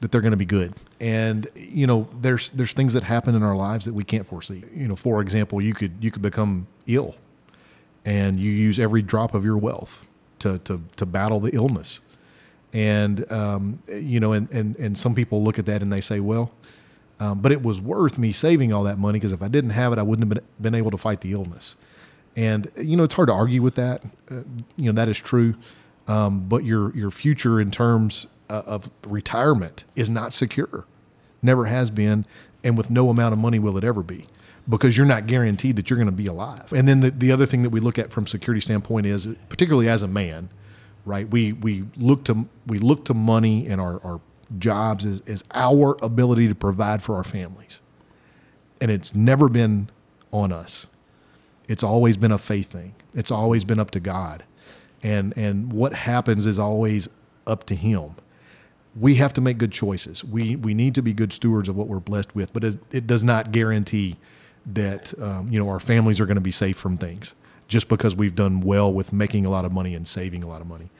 that 0.00 0.12
they're 0.12 0.20
going 0.20 0.32
to 0.32 0.36
be 0.36 0.44
good. 0.44 0.74
And 1.00 1.48
you 1.54 1.86
know, 1.86 2.08
there's 2.20 2.50
there's 2.50 2.72
things 2.72 2.92
that 2.92 3.02
happen 3.02 3.34
in 3.34 3.42
our 3.42 3.56
lives 3.56 3.86
that 3.86 3.94
we 3.94 4.04
can't 4.04 4.26
foresee. 4.26 4.62
You 4.74 4.88
know, 4.88 4.96
for 4.96 5.20
example, 5.20 5.60
you 5.60 5.74
could 5.74 5.92
you 6.00 6.10
could 6.10 6.22
become 6.22 6.66
ill, 6.86 7.16
and 8.04 8.38
you 8.38 8.50
use 8.50 8.78
every 8.78 9.02
drop 9.02 9.34
of 9.34 9.44
your 9.44 9.56
wealth 9.56 10.06
to 10.40 10.58
to 10.60 10.82
to 10.96 11.06
battle 11.06 11.40
the 11.40 11.54
illness. 11.54 12.00
And 12.72 13.30
um, 13.32 13.82
you 13.88 14.20
know, 14.20 14.32
and 14.32 14.50
and 14.52 14.76
and 14.76 14.98
some 14.98 15.14
people 15.14 15.42
look 15.42 15.58
at 15.58 15.66
that 15.66 15.82
and 15.82 15.92
they 15.92 16.00
say, 16.00 16.20
well. 16.20 16.52
Um, 17.18 17.40
but 17.40 17.50
it 17.50 17.62
was 17.62 17.80
worth 17.80 18.18
me 18.18 18.30
saving 18.30 18.74
all 18.74 18.82
that 18.82 18.98
money 18.98 19.18
because 19.18 19.32
if 19.32 19.40
I 19.40 19.48
didn't 19.48 19.70
have 19.70 19.90
it, 19.90 19.98
I 19.98 20.02
wouldn't 20.02 20.28
have 20.28 20.34
been, 20.34 20.44
been 20.60 20.74
able 20.74 20.90
to 20.90 20.98
fight 20.98 21.22
the 21.22 21.32
illness. 21.32 21.74
And 22.36 22.70
you 22.76 22.94
know, 22.94 23.04
it's 23.04 23.14
hard 23.14 23.28
to 23.28 23.32
argue 23.32 23.62
with 23.62 23.74
that. 23.76 24.02
Uh, 24.30 24.42
you 24.76 24.92
know, 24.92 24.92
that 24.92 25.08
is 25.08 25.16
true 25.16 25.54
um, 26.08 26.48
but 26.48 26.64
your 26.64 26.94
your 26.96 27.10
future 27.10 27.60
in 27.60 27.70
terms 27.70 28.26
uh, 28.48 28.62
of 28.66 28.90
retirement 29.06 29.84
is 29.94 30.08
not 30.08 30.32
secure, 30.32 30.86
never 31.42 31.66
has 31.66 31.90
been, 31.90 32.24
and 32.62 32.76
with 32.76 32.90
no 32.90 33.10
amount 33.10 33.32
of 33.32 33.38
money 33.38 33.58
will 33.58 33.76
it 33.76 33.84
ever 33.84 34.02
be, 34.02 34.26
because 34.68 34.96
you're 34.96 35.06
not 35.06 35.26
guaranteed 35.26 35.76
that 35.76 35.90
you're 35.90 35.96
going 35.96 36.06
to 36.08 36.12
be 36.12 36.26
alive. 36.26 36.72
And 36.72 36.86
then 36.88 37.00
the, 37.00 37.10
the 37.10 37.32
other 37.32 37.46
thing 37.46 37.62
that 37.62 37.70
we 37.70 37.80
look 37.80 37.98
at 37.98 38.10
from 38.10 38.26
security 38.26 38.60
standpoint 38.60 39.06
is, 39.06 39.28
particularly 39.48 39.88
as 39.88 40.02
a 40.02 40.08
man, 40.08 40.50
right? 41.04 41.28
We 41.28 41.52
we 41.52 41.84
look 41.96 42.24
to 42.24 42.48
we 42.66 42.78
look 42.78 43.04
to 43.06 43.14
money 43.14 43.66
and 43.66 43.80
our, 43.80 44.00
our 44.04 44.20
jobs 44.58 45.04
as, 45.04 45.22
as 45.26 45.42
our 45.54 45.96
ability 46.02 46.46
to 46.48 46.54
provide 46.54 47.02
for 47.02 47.16
our 47.16 47.24
families, 47.24 47.82
and 48.80 48.90
it's 48.90 49.14
never 49.14 49.48
been 49.48 49.90
on 50.30 50.52
us. 50.52 50.86
It's 51.68 51.82
always 51.82 52.16
been 52.16 52.30
a 52.30 52.38
faith 52.38 52.70
thing. 52.70 52.94
It's 53.12 53.32
always 53.32 53.64
been 53.64 53.80
up 53.80 53.90
to 53.92 54.00
God 54.00 54.44
and 55.06 55.38
and 55.38 55.72
what 55.72 55.94
happens 55.94 56.46
is 56.46 56.58
always 56.58 57.08
up 57.46 57.64
to 57.64 57.76
him 57.76 58.16
we 58.98 59.14
have 59.14 59.32
to 59.32 59.40
make 59.40 59.56
good 59.56 59.72
choices 59.72 60.24
we 60.24 60.56
we 60.56 60.74
need 60.74 60.94
to 60.94 61.02
be 61.02 61.12
good 61.12 61.32
stewards 61.32 61.68
of 61.68 61.76
what 61.76 61.86
we're 61.86 62.00
blessed 62.00 62.34
with 62.34 62.52
but 62.52 62.64
it, 62.64 62.76
it 62.90 63.06
does 63.06 63.22
not 63.22 63.52
guarantee 63.52 64.16
that 64.66 65.18
um, 65.22 65.48
you 65.48 65.58
know 65.58 65.68
our 65.68 65.78
families 65.78 66.20
are 66.20 66.26
going 66.26 66.36
to 66.36 66.40
be 66.40 66.50
safe 66.50 66.76
from 66.76 66.96
things 66.96 67.34
just 67.68 67.88
because 67.88 68.16
we've 68.16 68.34
done 68.34 68.60
well 68.60 68.92
with 68.92 69.12
making 69.12 69.46
a 69.46 69.50
lot 69.50 69.64
of 69.64 69.72
money 69.72 69.94
and 69.94 70.08
saving 70.08 70.42
a 70.42 70.48
lot 70.48 70.60
of 70.60 70.66
money 70.66 70.90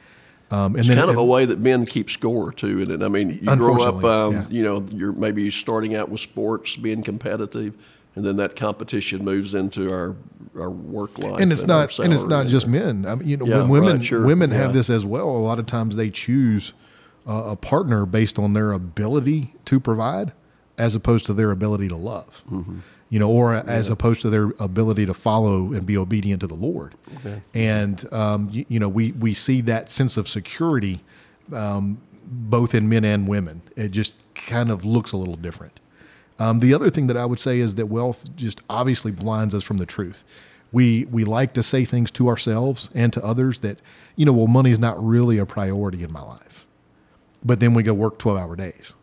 um, 0.49 0.75
and 0.75 0.79
it's 0.79 0.87
then, 0.87 0.97
kind 0.97 1.09
of 1.09 1.17
a 1.17 1.25
way 1.25 1.43
that 1.43 1.59
men 1.59 1.85
keep 1.85 2.09
score 2.09 2.53
too. 2.53 2.81
And 2.81 3.03
I 3.03 3.09
mean, 3.09 3.31
you 3.31 3.55
grow 3.57 3.83
up, 3.83 4.01
um, 4.05 4.33
yeah. 4.33 4.45
you 4.49 4.63
know, 4.63 4.85
you're 4.93 5.11
maybe 5.11 5.51
starting 5.51 5.93
out 5.93 6.07
with 6.07 6.21
sports, 6.21 6.77
being 6.77 7.03
competitive, 7.03 7.73
and 8.17 8.25
then 8.25 8.35
that 8.37 8.55
competition 8.55 9.23
moves 9.23 9.53
into 9.53 9.93
our 9.93 10.15
our 10.59 10.71
work 10.71 11.19
life. 11.19 11.39
And 11.39 11.51
it's 11.51 11.61
and 11.61 11.67
not 11.67 11.99
and 11.99 12.11
it's 12.11 12.23
not 12.23 12.47
just 12.47 12.67
men. 12.67 13.05
I 13.05 13.13
mean, 13.13 13.29
you 13.29 13.37
know, 13.37 13.45
yeah, 13.45 13.67
women 13.67 13.97
right, 13.97 14.05
sure. 14.05 14.25
women 14.25 14.49
yeah. 14.49 14.57
have 14.57 14.73
this 14.73 14.89
as 14.89 15.05
well. 15.05 15.29
A 15.29 15.37
lot 15.37 15.59
of 15.59 15.67
times 15.67 15.95
they 15.95 16.09
choose 16.09 16.73
uh, 17.27 17.43
a 17.45 17.55
partner 17.55 18.07
based 18.07 18.39
on 18.39 18.53
their 18.53 18.71
ability 18.71 19.53
to 19.65 19.79
provide, 19.79 20.33
as 20.79 20.95
opposed 20.95 21.27
to 21.27 21.33
their 21.33 21.51
ability 21.51 21.87
to 21.89 21.95
love. 21.95 22.43
Mm-hmm. 22.51 22.79
You 23.09 23.19
know, 23.19 23.29
or 23.29 23.53
yeah. 23.53 23.61
as 23.67 23.87
opposed 23.87 24.21
to 24.23 24.31
their 24.31 24.51
ability 24.59 25.05
to 25.05 25.13
follow 25.13 25.71
and 25.71 25.85
be 25.85 25.95
obedient 25.95 26.41
to 26.41 26.47
the 26.47 26.55
Lord. 26.55 26.95
Okay. 27.17 27.41
And 27.53 28.11
um, 28.11 28.49
you, 28.51 28.65
you, 28.67 28.79
know, 28.79 28.89
we 28.89 29.11
we 29.11 29.35
see 29.35 29.61
that 29.61 29.91
sense 29.91 30.17
of 30.17 30.27
security 30.27 31.03
um, 31.53 32.01
both 32.25 32.73
in 32.73 32.89
men 32.89 33.05
and 33.05 33.27
women. 33.27 33.61
It 33.75 33.91
just 33.91 34.17
kind 34.33 34.71
of 34.71 34.83
looks 34.83 35.11
a 35.11 35.17
little 35.17 35.35
different. 35.35 35.79
Um, 36.39 36.59
the 36.59 36.73
other 36.73 36.89
thing 36.89 37.07
that 37.07 37.17
I 37.17 37.25
would 37.25 37.39
say 37.39 37.59
is 37.59 37.75
that 37.75 37.87
wealth 37.87 38.35
just 38.35 38.61
obviously 38.69 39.11
blinds 39.11 39.55
us 39.55 39.63
from 39.63 39.77
the 39.77 39.85
truth. 39.85 40.23
We 40.71 41.05
we 41.05 41.23
like 41.23 41.53
to 41.53 41.63
say 41.63 41.85
things 41.85 42.11
to 42.11 42.27
ourselves 42.27 42.89
and 42.93 43.11
to 43.13 43.23
others 43.23 43.59
that, 43.61 43.79
you 44.15 44.25
know, 44.25 44.33
well, 44.33 44.47
money's 44.47 44.79
not 44.79 45.03
really 45.03 45.37
a 45.37 45.45
priority 45.45 46.03
in 46.03 46.11
my 46.11 46.21
life. 46.21 46.67
But 47.43 47.59
then 47.59 47.73
we 47.73 47.83
go 47.83 47.93
work 47.93 48.19
12 48.19 48.37
hour 48.37 48.55
days. 48.55 48.95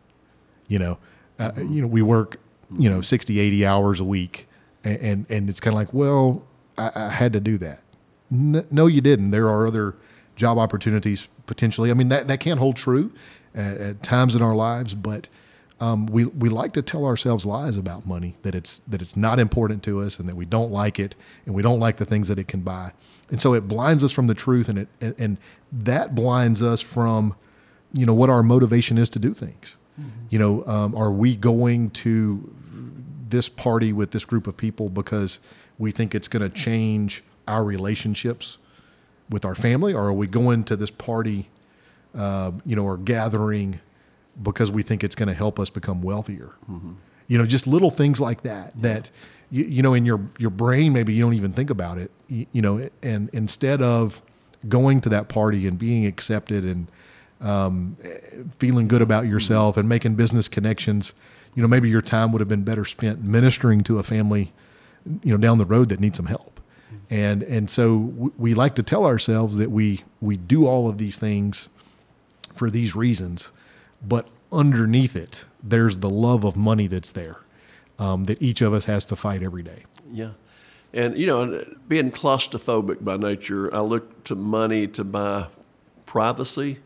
You 0.67 0.79
know, 0.79 0.97
uh, 1.39 1.51
you 1.57 1.81
know, 1.81 1.87
we 1.87 2.01
work, 2.01 2.37
you 2.77 2.89
know, 2.89 3.01
60, 3.01 3.39
80 3.39 3.65
hours 3.65 3.99
a 3.99 4.03
week. 4.03 4.47
And, 4.83 4.99
and, 4.99 5.25
and 5.29 5.49
it's 5.49 5.59
kind 5.59 5.73
of 5.73 5.79
like, 5.79 5.93
well, 5.93 6.43
I, 6.77 6.91
I, 6.95 7.09
had 7.09 7.33
to 7.33 7.39
do 7.39 7.57
that. 7.59 7.81
no, 8.29 8.87
you 8.87 9.01
didn't. 9.01 9.31
There 9.31 9.49
are 9.49 9.67
other 9.67 9.95
job 10.35 10.57
opportunities 10.57 11.27
potentially. 11.45 11.91
I 11.91 11.93
mean, 11.93 12.09
that, 12.09 12.27
that 12.27 12.39
can't 12.39 12.59
hold 12.59 12.75
true 12.75 13.11
at, 13.53 13.77
at 13.77 14.03
times 14.03 14.35
in 14.35 14.41
our 14.41 14.55
lives, 14.55 14.93
but 14.93 15.29
um, 15.79 16.05
we 16.05 16.25
we 16.25 16.49
like 16.49 16.73
to 16.73 16.81
tell 16.81 17.05
ourselves 17.05 17.45
lies 17.45 17.75
about 17.75 18.05
money 18.05 18.35
that 18.43 18.55
it's 18.55 18.79
that 18.79 19.01
it's 19.01 19.17
not 19.17 19.39
important 19.39 19.83
to 19.83 20.01
us 20.01 20.19
and 20.19 20.29
that 20.29 20.35
we 20.35 20.45
don't 20.45 20.71
like 20.71 20.99
it 20.99 21.15
and 21.45 21.53
we 21.53 21.61
don't 21.61 21.79
like 21.79 21.97
the 21.97 22.05
things 22.05 22.27
that 22.29 22.39
it 22.39 22.47
can 22.47 22.61
buy, 22.61 22.93
and 23.29 23.41
so 23.41 23.53
it 23.53 23.67
blinds 23.67 24.03
us 24.03 24.11
from 24.11 24.27
the 24.27 24.33
truth 24.33 24.69
and 24.69 24.79
it 24.79 24.87
and, 25.01 25.15
and 25.17 25.37
that 25.71 26.15
blinds 26.15 26.61
us 26.61 26.81
from, 26.81 27.35
you 27.93 28.05
know, 28.05 28.13
what 28.13 28.29
our 28.29 28.41
motivation 28.41 28.97
is 28.97 29.09
to 29.09 29.19
do 29.19 29.33
things. 29.33 29.75
Mm-hmm. 29.99 30.09
You 30.29 30.39
know, 30.39 30.65
um, 30.65 30.95
are 30.95 31.11
we 31.11 31.35
going 31.35 31.89
to 31.91 32.53
this 33.29 33.49
party 33.49 33.91
with 33.91 34.11
this 34.11 34.23
group 34.23 34.47
of 34.47 34.55
people 34.55 34.87
because 34.87 35.39
we 35.77 35.91
think 35.91 36.15
it's 36.15 36.27
going 36.27 36.49
to 36.49 36.55
change 36.55 37.23
our 37.47 37.63
relationships 37.63 38.57
with 39.29 39.43
our 39.43 39.55
family, 39.55 39.93
or 39.93 40.05
are 40.07 40.13
we 40.13 40.27
going 40.27 40.63
to 40.63 40.75
this 40.75 40.91
party, 40.91 41.49
uh, 42.13 42.51
you 42.65 42.75
know, 42.75 42.85
or 42.85 42.97
gathering? 42.97 43.81
Because 44.41 44.71
we 44.71 44.83
think 44.83 45.03
it's 45.03 45.15
going 45.15 45.27
to 45.27 45.33
help 45.33 45.59
us 45.59 45.69
become 45.69 46.01
wealthier. 46.01 46.51
Mm-hmm. 46.69 46.93
You 47.27 47.37
know, 47.37 47.45
just 47.45 47.65
little 47.67 47.89
things 47.89 48.19
like 48.21 48.43
that 48.43 48.73
yeah. 48.75 48.81
that 48.81 49.11
you, 49.49 49.63
you, 49.65 49.83
know 49.83 49.93
in 49.93 50.05
your 50.05 50.19
your 50.37 50.49
brain 50.49 50.93
maybe 50.93 51.13
you 51.13 51.21
don't 51.21 51.33
even 51.33 51.51
think 51.51 51.69
about 51.69 51.97
it. 51.97 52.11
You, 52.27 52.45
you, 52.51 52.61
know, 52.61 52.89
and 53.01 53.29
instead 53.33 53.81
of 53.81 54.21
going 54.67 55.01
to 55.01 55.09
that 55.09 55.27
party 55.27 55.67
and 55.67 55.77
being 55.77 56.05
accepted 56.05 56.65
and 56.65 56.87
um, 57.41 57.97
feeling 58.59 58.87
good 58.87 59.01
about 59.01 59.27
yourself 59.27 59.73
mm-hmm. 59.73 59.81
and 59.81 59.89
making 59.89 60.15
business 60.15 60.47
connections, 60.47 61.13
you 61.55 61.61
know, 61.61 61.67
maybe 61.67 61.89
your 61.89 62.01
time 62.01 62.31
would 62.31 62.41
have 62.41 62.49
been 62.49 62.63
better 62.63 62.85
spent 62.85 63.23
ministering 63.23 63.83
to 63.83 63.97
a 63.97 64.03
family, 64.03 64.53
you 65.23 65.31
know, 65.31 65.37
down 65.37 65.57
the 65.57 65.65
road 65.65 65.89
that 65.89 65.99
needs 65.99 66.17
some 66.17 66.27
help. 66.27 66.59
Mm-hmm. 66.87 67.13
And 67.13 67.43
and 67.43 67.69
so 67.69 68.31
we 68.37 68.53
like 68.53 68.75
to 68.75 68.83
tell 68.83 69.05
ourselves 69.05 69.57
that 69.57 69.71
we 69.71 70.03
we 70.21 70.35
do 70.35 70.67
all 70.67 70.87
of 70.87 70.99
these 70.99 71.17
things 71.17 71.69
for 72.53 72.69
these 72.69 72.95
reasons 72.95 73.51
but 74.07 74.27
underneath 74.51 75.15
it, 75.15 75.45
there's 75.61 75.99
the 75.99 76.09
love 76.09 76.43
of 76.43 76.55
money 76.55 76.87
that's 76.87 77.11
there 77.11 77.39
um, 77.99 78.25
that 78.25 78.41
each 78.41 78.61
of 78.61 78.73
us 78.73 78.85
has 78.85 79.05
to 79.05 79.15
fight 79.15 79.43
every 79.43 79.63
day. 79.63 79.83
Yeah. 80.11 80.31
And, 80.93 81.17
you 81.17 81.27
know, 81.27 81.65
being 81.87 82.11
claustrophobic 82.11 83.03
by 83.03 83.17
nature, 83.17 83.73
I 83.73 83.79
look 83.79 84.23
to 84.25 84.35
money 84.35 84.87
to 84.87 85.03
buy 85.03 85.47
privacy. 86.05 86.79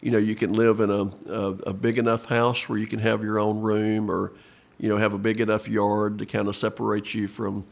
You 0.00 0.10
know, 0.10 0.18
you 0.18 0.34
can 0.34 0.52
live 0.52 0.80
in 0.80 0.90
a, 0.90 1.32
a, 1.32 1.50
a 1.68 1.72
big 1.72 1.98
enough 1.98 2.24
house 2.24 2.68
where 2.68 2.78
you 2.78 2.86
can 2.86 2.98
have 2.98 3.22
your 3.22 3.38
own 3.38 3.60
room 3.60 4.10
or, 4.10 4.32
you 4.78 4.88
know, 4.88 4.96
have 4.96 5.14
a 5.14 5.18
big 5.18 5.40
enough 5.40 5.68
yard 5.68 6.18
to 6.18 6.26
kind 6.26 6.48
of 6.48 6.56
separate 6.56 7.14
you 7.14 7.28
from, 7.28 7.64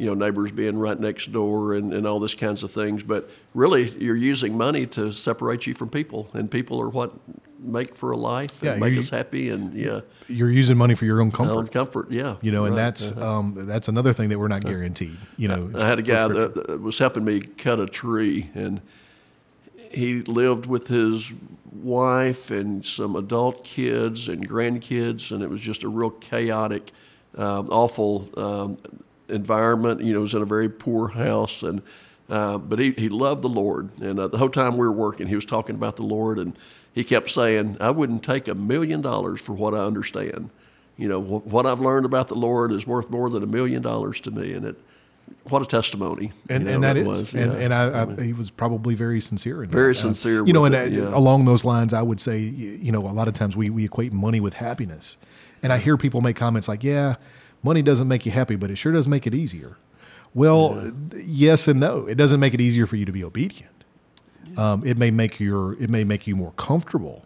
you 0.00 0.06
know, 0.06 0.14
neighbors 0.14 0.50
being 0.50 0.78
right 0.78 0.98
next 0.98 1.30
door 1.30 1.74
and, 1.74 1.92
and 1.92 2.06
all 2.06 2.18
this 2.18 2.34
kinds 2.34 2.62
of 2.62 2.72
things. 2.72 3.02
But 3.02 3.28
really, 3.52 3.90
you're 4.02 4.16
using 4.16 4.56
money 4.56 4.86
to 4.86 5.12
separate 5.12 5.66
you 5.66 5.74
from 5.74 5.90
people, 5.90 6.30
and 6.32 6.50
people 6.50 6.80
are 6.80 6.88
what 6.88 7.12
make 7.58 7.94
for 7.94 8.12
a 8.12 8.16
life 8.16 8.50
and 8.62 8.70
yeah, 8.70 8.76
make 8.76 8.98
us 8.98 9.10
happy. 9.10 9.50
And 9.50 9.74
yeah, 9.74 10.00
you're 10.26 10.50
using 10.50 10.78
money 10.78 10.94
for 10.94 11.04
your 11.04 11.20
own 11.20 11.30
comfort. 11.30 11.52
Own 11.52 11.66
comfort, 11.66 12.10
yeah. 12.10 12.36
You 12.40 12.50
know, 12.50 12.64
and 12.64 12.74
that's 12.74 13.12
uh-huh. 13.12 13.28
um, 13.28 13.66
that's 13.66 13.88
another 13.88 14.14
thing 14.14 14.30
that 14.30 14.38
we're 14.38 14.48
not 14.48 14.64
guaranteed. 14.64 15.18
You 15.36 15.48
know, 15.48 15.70
I 15.74 15.86
had 15.86 15.98
a 15.98 16.02
guy 16.02 16.26
that, 16.28 16.54
that 16.54 16.80
was 16.80 16.98
helping 16.98 17.26
me 17.26 17.40
cut 17.40 17.78
a 17.78 17.86
tree, 17.86 18.48
and 18.54 18.80
he 19.90 20.22
lived 20.22 20.64
with 20.64 20.88
his 20.88 21.30
wife 21.70 22.50
and 22.50 22.86
some 22.86 23.16
adult 23.16 23.64
kids 23.64 24.28
and 24.28 24.48
grandkids, 24.48 25.30
and 25.30 25.42
it 25.42 25.50
was 25.50 25.60
just 25.60 25.82
a 25.82 25.88
real 25.90 26.10
chaotic, 26.10 26.90
um, 27.36 27.68
awful 27.70 28.30
um, 28.38 28.78
environment. 29.30 30.02
You 30.02 30.14
know, 30.14 30.20
was 30.20 30.34
in 30.34 30.42
a 30.42 30.46
very 30.46 30.68
poor 30.68 31.08
house, 31.08 31.62
and 31.62 31.82
uh, 32.28 32.58
but 32.58 32.78
he, 32.78 32.92
he 32.92 33.08
loved 33.08 33.42
the 33.42 33.48
Lord, 33.48 33.90
and 34.00 34.20
uh, 34.20 34.28
the 34.28 34.38
whole 34.38 34.50
time 34.50 34.74
we 34.74 34.86
were 34.86 34.92
working, 34.92 35.26
he 35.26 35.34
was 35.34 35.44
talking 35.44 35.74
about 35.74 35.96
the 35.96 36.02
Lord, 36.02 36.38
and 36.38 36.58
he 36.92 37.04
kept 37.04 37.30
saying, 37.30 37.76
"I 37.80 37.90
wouldn't 37.90 38.22
take 38.22 38.48
a 38.48 38.54
million 38.54 39.00
dollars 39.00 39.40
for 39.40 39.52
what 39.52 39.74
I 39.74 39.78
understand." 39.78 40.50
You 40.96 41.08
know, 41.08 41.20
what 41.20 41.64
I've 41.64 41.80
learned 41.80 42.04
about 42.04 42.28
the 42.28 42.34
Lord 42.34 42.72
is 42.72 42.86
worth 42.86 43.08
more 43.08 43.30
than 43.30 43.42
a 43.42 43.46
million 43.46 43.80
dollars 43.80 44.20
to 44.20 44.30
me, 44.30 44.52
and 44.52 44.66
it 44.66 44.76
what 45.48 45.62
a 45.62 45.66
testimony. 45.66 46.32
And, 46.48 46.64
you 46.64 46.68
know, 46.68 46.74
and 46.74 46.84
that 46.84 46.96
is, 46.96 47.06
was. 47.06 47.34
and, 47.34 47.52
yeah. 47.52 47.58
and 47.58 47.74
I, 47.74 48.02
I, 48.02 48.22
he 48.22 48.32
was 48.32 48.50
probably 48.50 48.94
very 48.94 49.20
sincere. 49.20 49.62
In 49.62 49.70
very 49.70 49.94
that. 49.94 49.98
sincere. 49.98 50.42
Uh, 50.42 50.44
you 50.44 50.52
know, 50.52 50.64
and 50.64 50.74
it, 50.74 50.92
yeah. 50.92 51.14
along 51.14 51.44
those 51.44 51.64
lines, 51.64 51.94
I 51.94 52.02
would 52.02 52.20
say, 52.20 52.38
you 52.38 52.92
know, 52.92 53.06
a 53.08 53.12
lot 53.12 53.28
of 53.28 53.34
times 53.34 53.56
we, 53.56 53.70
we 53.70 53.84
equate 53.84 54.12
money 54.12 54.40
with 54.40 54.54
happiness. 54.54 55.16
And 55.62 55.72
I 55.72 55.78
hear 55.78 55.96
people 55.96 56.20
make 56.20 56.36
comments 56.36 56.68
like, 56.68 56.84
yeah, 56.84 57.16
money 57.62 57.82
doesn't 57.82 58.08
make 58.08 58.26
you 58.26 58.32
happy, 58.32 58.56
but 58.56 58.70
it 58.70 58.76
sure 58.76 58.92
does 58.92 59.08
make 59.08 59.26
it 59.26 59.34
easier. 59.34 59.76
Well, 60.32 60.92
yeah. 61.12 61.22
yes 61.24 61.68
and 61.68 61.80
no. 61.80 62.06
It 62.06 62.16
doesn't 62.16 62.40
make 62.40 62.54
it 62.54 62.60
easier 62.60 62.86
for 62.86 62.96
you 62.96 63.04
to 63.04 63.12
be 63.12 63.24
obedient. 63.24 63.84
Um, 64.56 64.84
it 64.86 64.96
may 64.96 65.10
make 65.10 65.38
your, 65.38 65.74
it 65.74 65.90
may 65.90 66.04
make 66.04 66.26
you 66.26 66.36
more 66.36 66.52
comfortable 66.56 67.24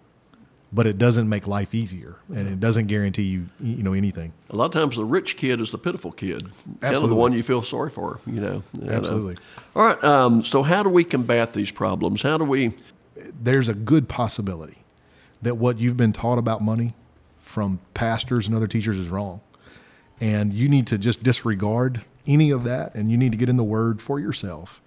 but 0.74 0.88
it 0.88 0.98
doesn't 0.98 1.28
make 1.28 1.46
life 1.46 1.72
easier 1.72 2.16
and 2.28 2.48
it 2.48 2.58
doesn't 2.58 2.86
guarantee 2.86 3.22
you 3.22 3.46
you 3.60 3.82
know 3.82 3.92
anything 3.92 4.32
a 4.50 4.56
lot 4.56 4.66
of 4.66 4.72
times 4.72 4.96
the 4.96 5.04
rich 5.04 5.36
kid 5.36 5.60
is 5.60 5.70
the 5.70 5.78
pitiful 5.78 6.10
kid 6.10 6.42
Absolutely. 6.42 6.80
kind 6.80 6.96
of 6.96 7.08
the 7.08 7.14
one 7.14 7.32
you 7.32 7.42
feel 7.42 7.62
sorry 7.62 7.90
for 7.90 8.20
you 8.26 8.40
know 8.40 8.62
Absolutely. 8.88 9.36
all 9.76 9.84
right 9.84 10.02
um, 10.02 10.44
so 10.44 10.62
how 10.62 10.82
do 10.82 10.90
we 10.90 11.04
combat 11.04 11.52
these 11.52 11.70
problems 11.70 12.22
how 12.22 12.36
do 12.36 12.44
we 12.44 12.74
there's 13.40 13.68
a 13.68 13.74
good 13.74 14.08
possibility 14.08 14.78
that 15.40 15.54
what 15.56 15.78
you've 15.78 15.96
been 15.96 16.12
taught 16.12 16.38
about 16.38 16.60
money 16.60 16.94
from 17.36 17.78
pastors 17.94 18.48
and 18.48 18.56
other 18.56 18.66
teachers 18.66 18.98
is 18.98 19.08
wrong 19.08 19.40
and 20.20 20.52
you 20.54 20.68
need 20.68 20.86
to 20.86 20.98
just 20.98 21.22
disregard 21.22 22.04
any 22.26 22.50
of 22.50 22.64
that 22.64 22.94
and 22.94 23.10
you 23.10 23.16
need 23.16 23.32
to 23.32 23.38
get 23.38 23.48
in 23.48 23.56
the 23.56 23.64
word 23.64 24.00
for 24.00 24.18
yourself 24.18 24.80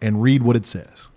and 0.00 0.22
read 0.22 0.42
what 0.42 0.56
it 0.56 0.66
says 0.66 1.08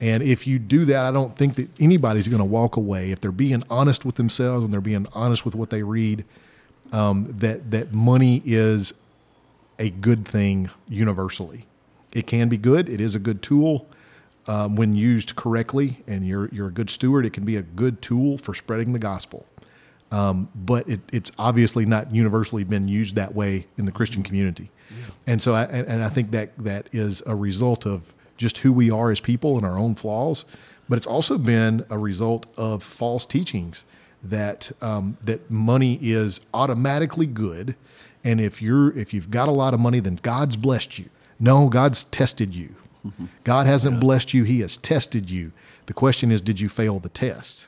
and 0.00 0.22
if 0.22 0.46
you 0.46 0.58
do 0.58 0.84
that, 0.86 1.06
I 1.06 1.12
don't 1.12 1.34
think 1.34 1.54
that 1.54 1.68
anybody's 1.80 2.28
going 2.28 2.40
to 2.40 2.44
walk 2.44 2.76
away 2.76 3.10
if 3.10 3.20
they're 3.20 3.32
being 3.32 3.62
honest 3.70 4.04
with 4.04 4.16
themselves 4.16 4.64
and 4.64 4.72
they're 4.72 4.82
being 4.82 5.06
honest 5.14 5.44
with 5.44 5.54
what 5.54 5.70
they 5.70 5.82
read. 5.82 6.26
Um, 6.92 7.34
that 7.38 7.70
that 7.70 7.94
money 7.94 8.42
is 8.44 8.92
a 9.78 9.88
good 9.88 10.26
thing 10.26 10.70
universally. 10.88 11.64
It 12.12 12.26
can 12.26 12.48
be 12.50 12.58
good. 12.58 12.88
It 12.88 13.00
is 13.00 13.14
a 13.14 13.18
good 13.18 13.42
tool 13.42 13.86
um, 14.46 14.76
when 14.76 14.94
used 14.94 15.36
correctly, 15.36 16.04
and 16.06 16.26
you're 16.26 16.48
you're 16.52 16.68
a 16.68 16.72
good 16.72 16.90
steward. 16.90 17.24
It 17.24 17.32
can 17.32 17.46
be 17.46 17.56
a 17.56 17.62
good 17.62 18.02
tool 18.02 18.36
for 18.36 18.52
spreading 18.52 18.92
the 18.92 18.98
gospel. 18.98 19.46
Um, 20.14 20.48
but 20.54 20.88
it, 20.88 21.00
it's 21.12 21.32
obviously 21.40 21.84
not 21.84 22.14
universally 22.14 22.62
been 22.62 22.86
used 22.86 23.16
that 23.16 23.34
way 23.34 23.66
in 23.76 23.84
the 23.84 23.90
Christian 23.90 24.22
community, 24.22 24.70
yeah. 24.88 25.06
and 25.26 25.42
so 25.42 25.54
I, 25.54 25.64
and, 25.64 25.88
and 25.88 26.04
I 26.04 26.08
think 26.08 26.30
that 26.30 26.56
that 26.56 26.88
is 26.92 27.20
a 27.26 27.34
result 27.34 27.84
of 27.84 28.14
just 28.36 28.58
who 28.58 28.72
we 28.72 28.92
are 28.92 29.10
as 29.10 29.18
people 29.18 29.56
and 29.56 29.66
our 29.66 29.76
own 29.76 29.96
flaws, 29.96 30.44
but 30.88 30.96
it's 30.98 31.06
also 31.06 31.36
been 31.36 31.84
a 31.90 31.98
result 31.98 32.46
of 32.56 32.84
false 32.84 33.26
teachings 33.26 33.84
that 34.22 34.70
um, 34.80 35.18
that 35.20 35.50
money 35.50 35.98
is 36.00 36.40
automatically 36.54 37.26
good, 37.26 37.74
and 38.22 38.40
if 38.40 38.62
you're 38.62 38.96
if 38.96 39.12
you've 39.12 39.32
got 39.32 39.48
a 39.48 39.52
lot 39.52 39.74
of 39.74 39.80
money, 39.80 39.98
then 39.98 40.20
God's 40.22 40.56
blessed 40.56 40.96
you. 40.96 41.10
No, 41.40 41.68
God's 41.68 42.04
tested 42.04 42.54
you. 42.54 42.76
Mm-hmm. 43.04 43.24
God 43.42 43.66
hasn't 43.66 43.94
yeah. 43.94 44.00
blessed 44.00 44.32
you; 44.32 44.44
He 44.44 44.60
has 44.60 44.76
tested 44.76 45.28
you. 45.28 45.50
The 45.86 45.92
question 45.92 46.30
is, 46.30 46.40
did 46.40 46.60
you 46.60 46.68
fail 46.68 47.00
the 47.00 47.08
test? 47.08 47.66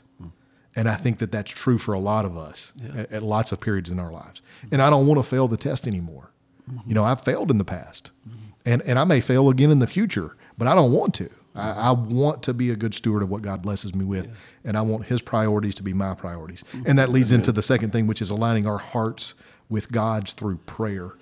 And 0.77 0.89
I 0.89 0.95
think 0.95 1.19
that 1.19 1.33
that's 1.33 1.51
true 1.51 1.79
for 1.79 1.95
a 1.95 1.99
lot 1.99 2.25
of 2.25 2.37
us 2.37 2.73
yeah. 2.77 3.01
at, 3.03 3.13
at, 3.13 3.23
lots 3.23 3.51
of 3.51 3.61
periods 3.61 3.91
in 3.91 3.99
our 3.99 4.13
lives. 4.13 4.43
And 4.71 4.83
I 4.83 4.91
don't 4.91 5.07
want 5.07 5.19
to 5.19 5.23
fail 5.23 5.49
the 5.49 5.57
test 5.57 5.87
anymore. 5.89 6.31
Mm-hmm. 6.71 6.89
You 6.89 6.95
know, 6.95 7.05
I've 7.05 7.23
failed 7.23 7.51
in 7.51 7.59
the 7.59 7.65
past, 7.65 8.11
mm-hmm. 8.29 8.39
and 8.65 8.83
and 8.83 8.99
I 8.99 9.05
may 9.05 9.21
fail 9.21 9.49
again 9.49 9.71
in 9.71 9.79
the 9.79 9.87
future 9.87 10.37
but 10.59 10.69
I 10.69 10.75
don't 10.75 10.93
want 10.93 11.15
to. 11.15 11.31
I, 11.55 11.71
I, 11.71 11.91
want 11.93 12.43
to 12.43 12.55
be 12.55 12.71
a 12.71 12.77
good 12.77 12.95
steward 12.95 13.23
of 13.23 13.31
what 13.31 13.41
God 13.41 13.63
blesses 13.63 13.95
me 13.95 14.05
with, 14.05 14.27
yeah. 14.27 14.33
and 14.65 14.77
I 14.77 14.83
want 14.83 15.07
His 15.07 15.23
priorities 15.23 15.75
to 15.77 15.83
be 15.83 15.95
my 15.95 16.13
priorities. 16.13 16.63
Mm-hmm. 16.65 16.83
And 16.87 16.99
that 16.99 17.09
leads 17.09 17.33
into 17.33 17.51
the 17.51 17.63
second 17.63 17.93
thing, 17.93 18.07
which 18.07 18.21
is 18.21 18.29
aligning 18.29 18.67
our 18.67 18.77
hearts 18.77 19.33
with 19.71 19.91
God's 19.91 20.35
through 20.35 20.59
prayer. 20.59 21.13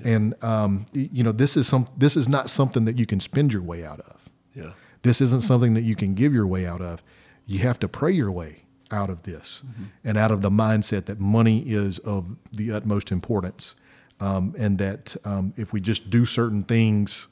Yeah. 0.00 0.14
And 0.14 0.44
um, 0.44 0.86
you 0.92 1.22
know, 1.22 1.30
this 1.30 1.56
is 1.56 1.68
some. 1.68 1.86
This 1.96 2.16
is 2.16 2.28
not 2.28 2.50
something 2.50 2.86
that 2.86 2.98
you 2.98 3.06
can 3.06 3.20
spend 3.20 3.52
your 3.52 3.62
way 3.62 3.84
out 3.84 4.00
of. 4.00 4.28
Yeah. 4.52 4.72
This 5.02 5.20
isn't 5.20 5.42
something 5.42 5.74
that 5.74 5.82
you 5.82 5.94
can 5.94 6.14
give 6.14 6.34
your 6.34 6.46
way 6.46 6.66
out 6.66 6.80
of. 6.80 7.00
You 7.46 7.60
have 7.60 7.78
to 7.80 7.88
pray 7.88 8.10
your 8.10 8.32
way 8.32 8.63
out 8.90 9.10
of 9.10 9.22
this, 9.22 9.62
mm-hmm. 9.66 9.84
and 10.04 10.18
out 10.18 10.30
of 10.30 10.40
the 10.40 10.50
mindset 10.50 11.06
that 11.06 11.20
money 11.20 11.60
is 11.66 11.98
of 12.00 12.36
the 12.52 12.72
utmost 12.72 13.10
importance, 13.10 13.74
um, 14.20 14.54
and 14.58 14.78
that 14.78 15.16
um, 15.24 15.52
if 15.56 15.72
we 15.72 15.80
just 15.80 16.10
do 16.10 16.24
certain 16.24 16.62
things 16.64 17.28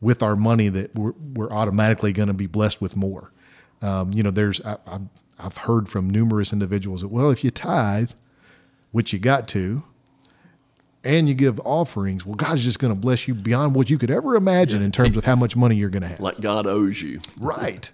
with 0.00 0.22
our 0.22 0.36
money 0.36 0.68
that 0.68 0.94
we're, 0.94 1.14
we're 1.34 1.50
automatically 1.50 2.12
going 2.12 2.28
to 2.28 2.34
be 2.34 2.46
blessed 2.46 2.80
with 2.80 2.96
more. 2.96 3.32
Um, 3.82 4.12
you 4.12 4.22
know, 4.22 4.30
there's 4.30 4.60
I, 4.62 5.00
have 5.38 5.58
heard 5.58 5.88
from 5.88 6.08
numerous 6.08 6.52
individuals 6.52 7.00
that 7.00 7.08
well, 7.08 7.30
if 7.30 7.42
you 7.42 7.50
tithe, 7.50 8.12
which 8.92 9.12
you 9.12 9.18
got 9.18 9.48
to, 9.48 9.84
and 11.02 11.28
you 11.28 11.34
give 11.34 11.60
offerings, 11.60 12.24
well, 12.24 12.34
God's 12.34 12.64
just 12.64 12.78
going 12.78 12.92
to 12.92 12.98
bless 12.98 13.28
you 13.28 13.34
beyond 13.34 13.74
what 13.74 13.90
you 13.90 13.98
could 13.98 14.10
ever 14.10 14.36
imagine 14.36 14.80
yeah. 14.80 14.86
in 14.86 14.92
terms 14.92 15.16
of 15.16 15.24
how 15.24 15.36
much 15.36 15.54
money 15.56 15.76
you're 15.76 15.90
going 15.90 16.02
to 16.02 16.08
have. 16.08 16.20
Like 16.20 16.40
God 16.40 16.66
owes 16.66 17.02
you, 17.02 17.20
right? 17.38 17.90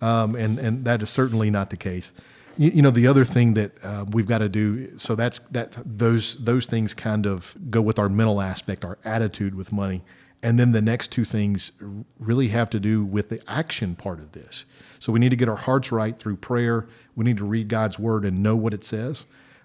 Um, 0.00 0.34
and 0.34 0.58
and 0.58 0.84
that 0.84 1.02
is 1.02 1.10
certainly 1.10 1.50
not 1.50 1.70
the 1.70 1.76
case. 1.76 2.12
You, 2.56 2.70
you 2.70 2.82
know, 2.82 2.90
the 2.90 3.06
other 3.06 3.24
thing 3.24 3.54
that 3.54 3.84
uh, 3.84 4.04
we've 4.10 4.26
got 4.26 4.38
to 4.38 4.48
do. 4.48 4.96
So 4.98 5.14
that's 5.14 5.38
that. 5.50 5.72
Those 5.84 6.36
those 6.44 6.66
things 6.66 6.94
kind 6.94 7.26
of 7.26 7.56
go 7.70 7.80
with 7.80 7.98
our 7.98 8.08
mental 8.08 8.40
aspect, 8.40 8.84
our 8.84 8.98
attitude 9.04 9.54
with 9.54 9.72
money. 9.72 10.02
And 10.42 10.58
then 10.58 10.72
the 10.72 10.82
next 10.82 11.10
two 11.10 11.24
things 11.24 11.72
really 12.18 12.48
have 12.48 12.70
to 12.70 12.78
do 12.78 13.04
with 13.04 13.30
the 13.30 13.40
action 13.48 13.96
part 13.96 14.20
of 14.20 14.32
this. 14.32 14.64
So 15.00 15.12
we 15.12 15.18
need 15.18 15.30
to 15.30 15.36
get 15.36 15.48
our 15.48 15.56
hearts 15.56 15.90
right 15.90 16.16
through 16.16 16.36
prayer. 16.36 16.86
We 17.14 17.24
need 17.24 17.38
to 17.38 17.44
read 17.44 17.68
God's 17.68 17.98
word 17.98 18.24
and 18.24 18.42
know 18.42 18.54
what 18.54 18.74
it 18.74 18.84
says. 18.84 19.24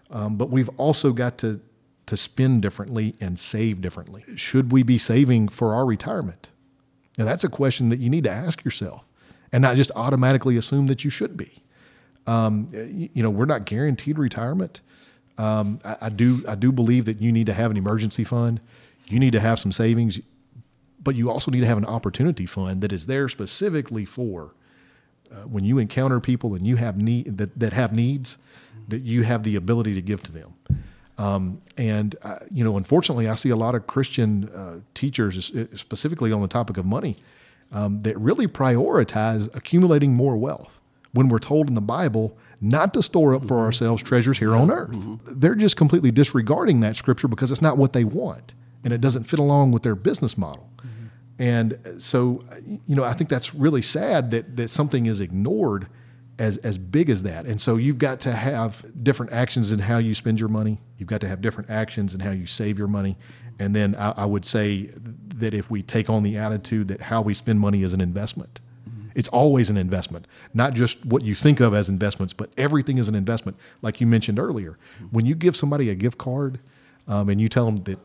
Um, 0.09 0.37
but 0.37 0.49
we've 0.49 0.69
also 0.77 1.13
got 1.13 1.37
to 1.39 1.61
to 2.07 2.17
spend 2.17 2.61
differently 2.61 3.15
and 3.21 3.39
save 3.39 3.79
differently. 3.79 4.23
Should 4.35 4.71
we 4.71 4.83
be 4.83 4.97
saving 4.97 5.49
for 5.49 5.73
our 5.73 5.85
retirement? 5.85 6.49
Now 7.17 7.25
that's 7.25 7.43
a 7.43 7.49
question 7.49 7.89
that 7.89 7.99
you 7.99 8.09
need 8.09 8.23
to 8.23 8.31
ask 8.31 8.65
yourself, 8.65 9.03
and 9.51 9.61
not 9.61 9.75
just 9.75 9.91
automatically 9.95 10.57
assume 10.57 10.87
that 10.87 11.03
you 11.03 11.09
should 11.09 11.37
be. 11.37 11.63
Um, 12.27 12.69
you 12.73 13.23
know, 13.23 13.29
we're 13.29 13.45
not 13.45 13.65
guaranteed 13.65 14.17
retirement. 14.17 14.81
Um, 15.37 15.79
I, 15.83 15.97
I 16.01 16.09
do 16.09 16.43
I 16.47 16.55
do 16.55 16.71
believe 16.71 17.05
that 17.05 17.21
you 17.21 17.31
need 17.31 17.47
to 17.47 17.53
have 17.53 17.71
an 17.71 17.77
emergency 17.77 18.23
fund. 18.23 18.59
You 19.07 19.19
need 19.19 19.31
to 19.31 19.39
have 19.39 19.59
some 19.59 19.71
savings 19.71 20.19
but 21.03 21.15
you 21.15 21.29
also 21.29 21.51
need 21.51 21.61
to 21.61 21.65
have 21.65 21.77
an 21.77 21.85
opportunity 21.85 22.45
fund 22.45 22.81
that 22.81 22.91
is 22.91 23.07
there 23.07 23.27
specifically 23.27 24.05
for 24.05 24.53
uh, 25.31 25.35
when 25.47 25.63
you 25.63 25.77
encounter 25.77 26.19
people 26.19 26.53
and 26.53 26.65
you 26.65 26.75
have 26.75 26.97
need 26.97 27.37
that, 27.37 27.57
that 27.57 27.73
have 27.73 27.91
needs 27.93 28.37
that 28.87 29.01
you 29.01 29.23
have 29.23 29.43
the 29.43 29.55
ability 29.55 29.93
to 29.93 30.01
give 30.01 30.21
to 30.21 30.31
them. 30.31 30.53
Um, 31.17 31.61
and 31.77 32.15
uh, 32.23 32.39
you 32.49 32.63
know, 32.63 32.77
unfortunately, 32.77 33.27
I 33.27 33.35
see 33.35 33.49
a 33.49 33.55
lot 33.55 33.75
of 33.75 33.87
Christian 33.87 34.49
uh, 34.49 34.79
teachers, 34.93 35.51
specifically 35.75 36.31
on 36.31 36.41
the 36.41 36.47
topic 36.47 36.77
of 36.77 36.85
money, 36.85 37.17
um, 37.71 38.01
that 38.01 38.17
really 38.19 38.47
prioritize 38.47 39.53
accumulating 39.55 40.13
more 40.13 40.35
wealth 40.35 40.79
when 41.13 41.29
we're 41.29 41.39
told 41.39 41.67
in 41.67 41.75
the 41.75 41.81
Bible 41.81 42.37
not 42.61 42.93
to 42.93 43.03
store 43.03 43.33
up 43.33 43.41
for 43.41 43.55
mm-hmm. 43.55 43.65
ourselves 43.65 44.03
treasures 44.03 44.37
here 44.37 44.55
on 44.55 44.69
earth. 44.71 44.91
Mm-hmm. 44.91 45.39
They're 45.39 45.55
just 45.55 45.75
completely 45.75 46.11
disregarding 46.11 46.79
that 46.81 46.95
scripture 46.95 47.27
because 47.27 47.51
it's 47.51 47.61
not 47.61 47.77
what 47.77 47.93
they 47.93 48.03
want 48.03 48.53
and 48.83 48.93
it 48.93 49.01
doesn't 49.01 49.23
fit 49.23 49.39
along 49.39 49.71
with 49.71 49.83
their 49.83 49.95
business 49.95 50.37
model. 50.37 50.71
And 51.41 51.79
so, 51.97 52.43
you 52.85 52.95
know, 52.95 53.03
I 53.03 53.13
think 53.13 53.27
that's 53.27 53.55
really 53.55 53.81
sad 53.81 54.29
that 54.29 54.57
that 54.57 54.69
something 54.69 55.07
is 55.07 55.19
ignored 55.19 55.87
as 56.37 56.57
as 56.57 56.77
big 56.77 57.09
as 57.09 57.23
that. 57.23 57.47
And 57.47 57.59
so 57.59 57.77
you've 57.77 57.97
got 57.97 58.19
to 58.21 58.33
have 58.33 58.85
different 59.03 59.33
actions 59.33 59.71
in 59.71 59.79
how 59.79 59.97
you 59.97 60.13
spend 60.13 60.39
your 60.39 60.49
money. 60.49 60.79
You've 60.99 61.09
got 61.09 61.19
to 61.21 61.27
have 61.27 61.41
different 61.41 61.71
actions 61.71 62.13
in 62.13 62.19
how 62.19 62.29
you 62.29 62.45
save 62.45 62.77
your 62.77 62.87
money. 62.87 63.17
And 63.57 63.75
then 63.75 63.95
I, 63.95 64.11
I 64.17 64.25
would 64.25 64.45
say 64.45 64.91
that 65.35 65.55
if 65.55 65.71
we 65.71 65.81
take 65.81 66.11
on 66.11 66.21
the 66.21 66.37
attitude 66.37 66.89
that 66.89 67.01
how 67.01 67.23
we 67.23 67.33
spend 67.33 67.59
money 67.59 67.81
is 67.81 67.93
an 67.93 68.01
investment, 68.01 68.59
mm-hmm. 68.61 68.70
It's 69.15 69.29
always 69.29 69.69
an 69.69 69.77
investment, 69.77 70.25
not 70.53 70.73
just 70.73 71.05
what 71.05 71.23
you 71.23 71.35
think 71.35 71.59
of 71.59 71.73
as 71.73 71.89
investments, 71.89 72.33
but 72.33 72.49
everything 72.57 72.97
is 72.97 73.07
an 73.07 73.15
investment. 73.15 73.57
Like 73.81 74.01
you 74.01 74.07
mentioned 74.07 74.39
earlier, 74.39 74.77
when 75.11 75.25
you 75.25 75.35
give 75.35 75.55
somebody 75.55 75.89
a 75.89 75.95
gift 75.95 76.17
card 76.17 76.59
um, 77.07 77.29
and 77.29 77.39
you 77.41 77.49
tell 77.49 77.65
them 77.65 77.83
that 77.83 77.99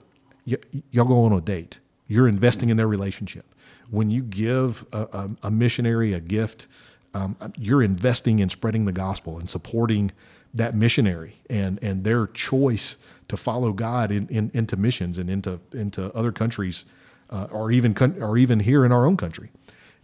y- 0.46 0.82
y'all 0.90 1.04
go 1.04 1.24
on 1.24 1.32
a 1.32 1.40
date, 1.40 1.78
you're 2.08 2.28
investing 2.28 2.68
in 2.70 2.76
their 2.76 2.88
relationship. 2.88 3.44
When 3.90 4.10
you 4.10 4.22
give 4.22 4.84
a, 4.92 5.02
a, 5.12 5.30
a 5.44 5.50
missionary 5.50 6.12
a 6.12 6.20
gift, 6.20 6.66
um, 7.14 7.36
you're 7.56 7.82
investing 7.82 8.40
in 8.40 8.48
spreading 8.48 8.84
the 8.84 8.92
gospel 8.92 9.38
and 9.38 9.48
supporting 9.48 10.12
that 10.54 10.74
missionary 10.74 11.36
and 11.50 11.78
and 11.82 12.04
their 12.04 12.26
choice 12.26 12.96
to 13.28 13.36
follow 13.36 13.72
God 13.72 14.10
in, 14.10 14.28
in 14.28 14.50
into 14.54 14.76
missions 14.76 15.18
and 15.18 15.28
into 15.30 15.60
into 15.72 16.12
other 16.14 16.32
countries, 16.32 16.84
uh, 17.30 17.46
or 17.50 17.70
even 17.70 17.96
or 18.20 18.36
even 18.38 18.60
here 18.60 18.84
in 18.84 18.92
our 18.92 19.06
own 19.06 19.16
country. 19.16 19.50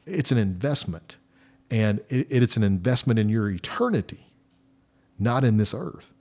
It's 0.07 0.33
an 0.33 0.39
investment, 0.39 1.17
and 1.71 2.01
it, 2.09 2.27
it's 2.31 2.57
an 2.57 2.63
investment 2.63 3.19
in 3.19 3.29
your 3.29 3.49
eternity, 3.51 4.27
not 5.19 5.45
in 5.45 5.57
this 5.57 5.75
earth. 5.75 6.13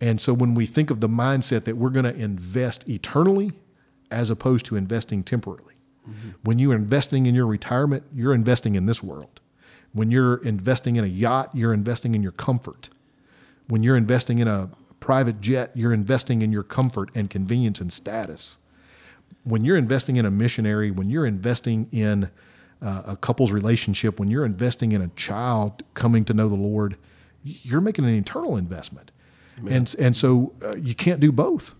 And 0.00 0.20
so 0.20 0.34
when 0.34 0.54
we 0.54 0.66
think 0.66 0.90
of 0.90 1.00
the 1.00 1.08
mindset 1.08 1.64
that 1.64 1.76
we're 1.76 1.90
going 1.90 2.04
to 2.04 2.14
invest 2.14 2.88
eternally, 2.88 3.52
as 4.10 4.30
opposed 4.30 4.64
to 4.66 4.76
investing 4.76 5.24
temporarily, 5.24 5.74
mm-hmm. 6.08 6.30
when 6.42 6.58
you're 6.58 6.74
investing 6.74 7.26
in 7.26 7.34
your 7.34 7.46
retirement, 7.46 8.04
you're 8.14 8.34
investing 8.34 8.74
in 8.74 8.86
this 8.86 9.02
world. 9.02 9.40
When 9.92 10.10
you're 10.10 10.36
investing 10.36 10.96
in 10.96 11.04
a 11.04 11.08
yacht, 11.08 11.50
you're 11.54 11.72
investing 11.72 12.14
in 12.14 12.22
your 12.22 12.32
comfort. 12.32 12.90
When 13.68 13.82
you're 13.82 13.96
investing 13.96 14.38
in 14.38 14.46
a 14.46 14.70
private 15.00 15.40
jet, 15.40 15.70
you're 15.74 15.92
investing 15.92 16.42
in 16.42 16.52
your 16.52 16.62
comfort 16.62 17.10
and 17.14 17.30
convenience 17.30 17.80
and 17.80 17.92
status. 17.92 18.58
When 19.44 19.64
you're 19.64 19.76
investing 19.76 20.16
in 20.16 20.26
a 20.26 20.30
missionary, 20.30 20.90
when 20.90 21.08
you're 21.08 21.26
investing 21.26 21.88
in 21.92 22.30
uh, 22.82 23.02
a 23.06 23.16
couple's 23.16 23.52
relationship, 23.52 24.18
when 24.18 24.30
you're 24.30 24.44
investing 24.44 24.92
in 24.92 25.02
a 25.02 25.08
child 25.08 25.82
coming 25.94 26.24
to 26.26 26.34
know 26.34 26.48
the 26.48 26.54
Lord, 26.54 26.96
you're 27.42 27.80
making 27.80 28.04
an 28.04 28.14
eternal 28.14 28.56
investment. 28.56 29.10
Amen. 29.58 29.72
And 29.72 29.94
and 29.98 30.16
so 30.16 30.52
uh, 30.62 30.76
you 30.76 30.94
can't 30.94 31.20
do 31.20 31.32
both. 31.32 31.74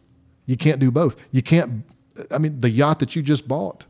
You 0.46 0.56
can't 0.56 0.78
do 0.78 0.90
both. 0.90 1.16
You 1.30 1.42
can't. 1.42 1.84
I 2.30 2.38
mean, 2.38 2.60
the 2.60 2.70
yacht 2.70 3.00
that 3.00 3.14
you 3.14 3.22
just 3.22 3.46
bought 3.46 3.84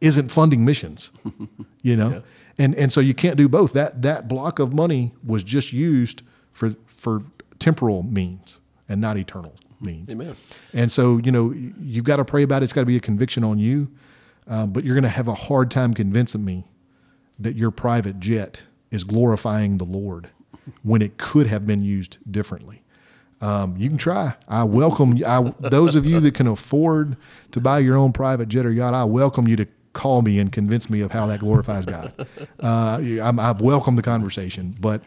isn't 0.00 0.30
funding 0.30 0.64
missions. 0.64 1.10
You 1.86 1.96
know, 1.96 2.08
yeah 2.08 2.20
and 2.58 2.74
and 2.74 2.92
so 2.92 3.00
you 3.00 3.14
can't 3.14 3.36
do 3.36 3.48
both. 3.48 3.72
That 3.72 4.02
that 4.02 4.28
block 4.28 4.58
of 4.58 4.72
money 4.72 5.12
was 5.24 5.42
just 5.42 5.72
used 5.72 6.22
for 6.52 6.70
for 6.86 7.22
temporal 7.58 8.02
means 8.02 8.60
and 8.88 9.00
not 9.00 9.16
eternal 9.16 9.54
means. 9.80 10.12
Amen. 10.12 10.36
And 10.72 10.90
so 10.92 11.18
you 11.18 11.32
know 11.32 11.52
you've 11.52 12.04
got 12.04 12.16
to 12.16 12.24
pray 12.24 12.42
about 12.42 12.62
it. 12.62 12.64
It's 12.64 12.72
got 12.72 12.82
to 12.82 12.86
be 12.86 12.96
a 12.96 13.00
conviction 13.00 13.44
on 13.44 13.58
you, 13.58 13.90
um, 14.46 14.72
but 14.72 14.84
you're 14.84 14.94
going 14.94 15.04
to 15.04 15.08
have 15.08 15.28
a 15.28 15.34
hard 15.34 15.70
time 15.70 15.94
convincing 15.94 16.44
me 16.44 16.64
that 17.38 17.56
your 17.56 17.70
private 17.70 18.20
jet 18.20 18.64
is 18.90 19.04
glorifying 19.04 19.78
the 19.78 19.84
Lord 19.84 20.30
when 20.82 21.02
it 21.02 21.18
could 21.18 21.46
have 21.46 21.66
been 21.66 21.82
used 21.82 22.18
differently. 22.30 22.82
Um, 23.40 23.76
you 23.76 23.88
can 23.88 23.98
try. 23.98 24.34
I 24.48 24.64
welcome 24.64 25.18
I, 25.26 25.52
those 25.60 25.96
of 25.96 26.06
you 26.06 26.20
that 26.20 26.34
can 26.34 26.46
afford 26.46 27.16
to 27.50 27.60
buy 27.60 27.80
your 27.80 27.96
own 27.96 28.12
private 28.12 28.48
jet 28.48 28.64
or 28.64 28.72
yacht. 28.72 28.94
I 28.94 29.04
welcome 29.04 29.48
you 29.48 29.56
to 29.56 29.66
call 29.92 30.22
me 30.22 30.38
and 30.38 30.50
convince 30.50 30.88
me 30.88 31.00
of 31.00 31.10
how 31.10 31.26
that 31.26 31.40
glorifies 31.40 31.86
God. 31.86 32.12
Uh, 32.58 32.98
i 33.20 33.52
welcome 33.60 33.96
the 33.96 34.02
conversation, 34.02 34.74
but 34.80 35.02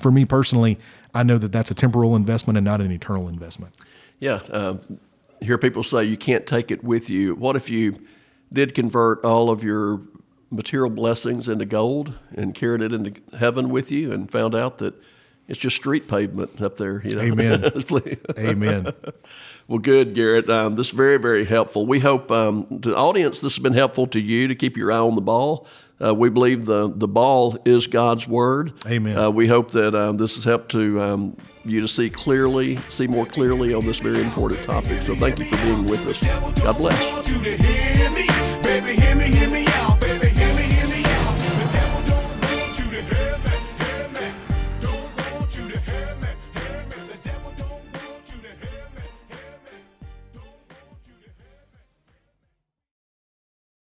for 0.00 0.12
me 0.12 0.24
personally, 0.24 0.78
I 1.14 1.22
know 1.22 1.38
that 1.38 1.50
that's 1.50 1.70
a 1.70 1.74
temporal 1.74 2.14
investment 2.14 2.56
and 2.56 2.64
not 2.64 2.80
an 2.80 2.92
eternal 2.92 3.28
investment. 3.28 3.74
Yeah, 4.20 4.40
uh, 4.50 4.76
hear 5.40 5.58
people 5.58 5.82
say 5.82 6.04
you 6.04 6.16
can't 6.16 6.46
take 6.46 6.70
it 6.70 6.84
with 6.84 7.10
you. 7.10 7.34
What 7.34 7.56
if 7.56 7.68
you 7.68 7.98
did 8.52 8.74
convert 8.74 9.24
all 9.24 9.50
of 9.50 9.64
your 9.64 10.02
material 10.50 10.90
blessings 10.90 11.48
into 11.48 11.64
gold 11.64 12.14
and 12.34 12.54
carried 12.54 12.80
it 12.80 12.92
into 12.92 13.20
heaven 13.38 13.68
with 13.68 13.90
you, 13.90 14.12
and 14.12 14.30
found 14.30 14.54
out 14.54 14.78
that 14.78 14.94
it's 15.48 15.58
just 15.58 15.76
street 15.76 16.08
pavement 16.08 16.60
up 16.62 16.76
there? 16.76 17.02
You 17.04 17.16
know? 17.16 17.22
Amen. 17.22 17.72
Amen. 18.38 18.86
Well, 19.66 19.78
good, 19.78 20.14
Garrett. 20.14 20.50
Um, 20.50 20.76
this 20.76 20.88
is 20.88 20.92
very, 20.92 21.16
very 21.16 21.46
helpful. 21.46 21.86
We 21.86 21.98
hope 21.98 22.30
um, 22.30 22.66
the 22.70 22.94
audience 22.94 23.40
this 23.40 23.54
has 23.54 23.62
been 23.62 23.72
helpful 23.72 24.06
to 24.08 24.20
you 24.20 24.46
to 24.48 24.54
keep 24.54 24.76
your 24.76 24.92
eye 24.92 24.98
on 24.98 25.14
the 25.14 25.22
ball. 25.22 25.66
Uh, 26.04 26.12
we 26.12 26.28
believe 26.28 26.66
the 26.66 26.92
the 26.94 27.08
ball 27.08 27.56
is 27.64 27.86
God's 27.86 28.26
word. 28.28 28.72
Amen. 28.84 29.16
Uh, 29.16 29.30
we 29.30 29.46
hope 29.46 29.70
that 29.70 29.94
um, 29.94 30.16
this 30.16 30.34
has 30.34 30.44
helped 30.44 30.70
to 30.72 31.00
um, 31.00 31.36
you 31.64 31.80
to 31.80 31.88
see 31.88 32.10
clearly, 32.10 32.76
see 32.88 33.06
more 33.06 33.24
clearly 33.24 33.72
on 33.72 33.86
this 33.86 34.00
very 34.00 34.20
important 34.20 34.62
topic. 34.64 35.02
So, 35.02 35.14
thank 35.14 35.38
you 35.38 35.46
for 35.46 35.56
being 35.64 35.84
with 35.84 36.06
us. 36.06 36.22
God 36.60 36.76
bless. 36.76 38.33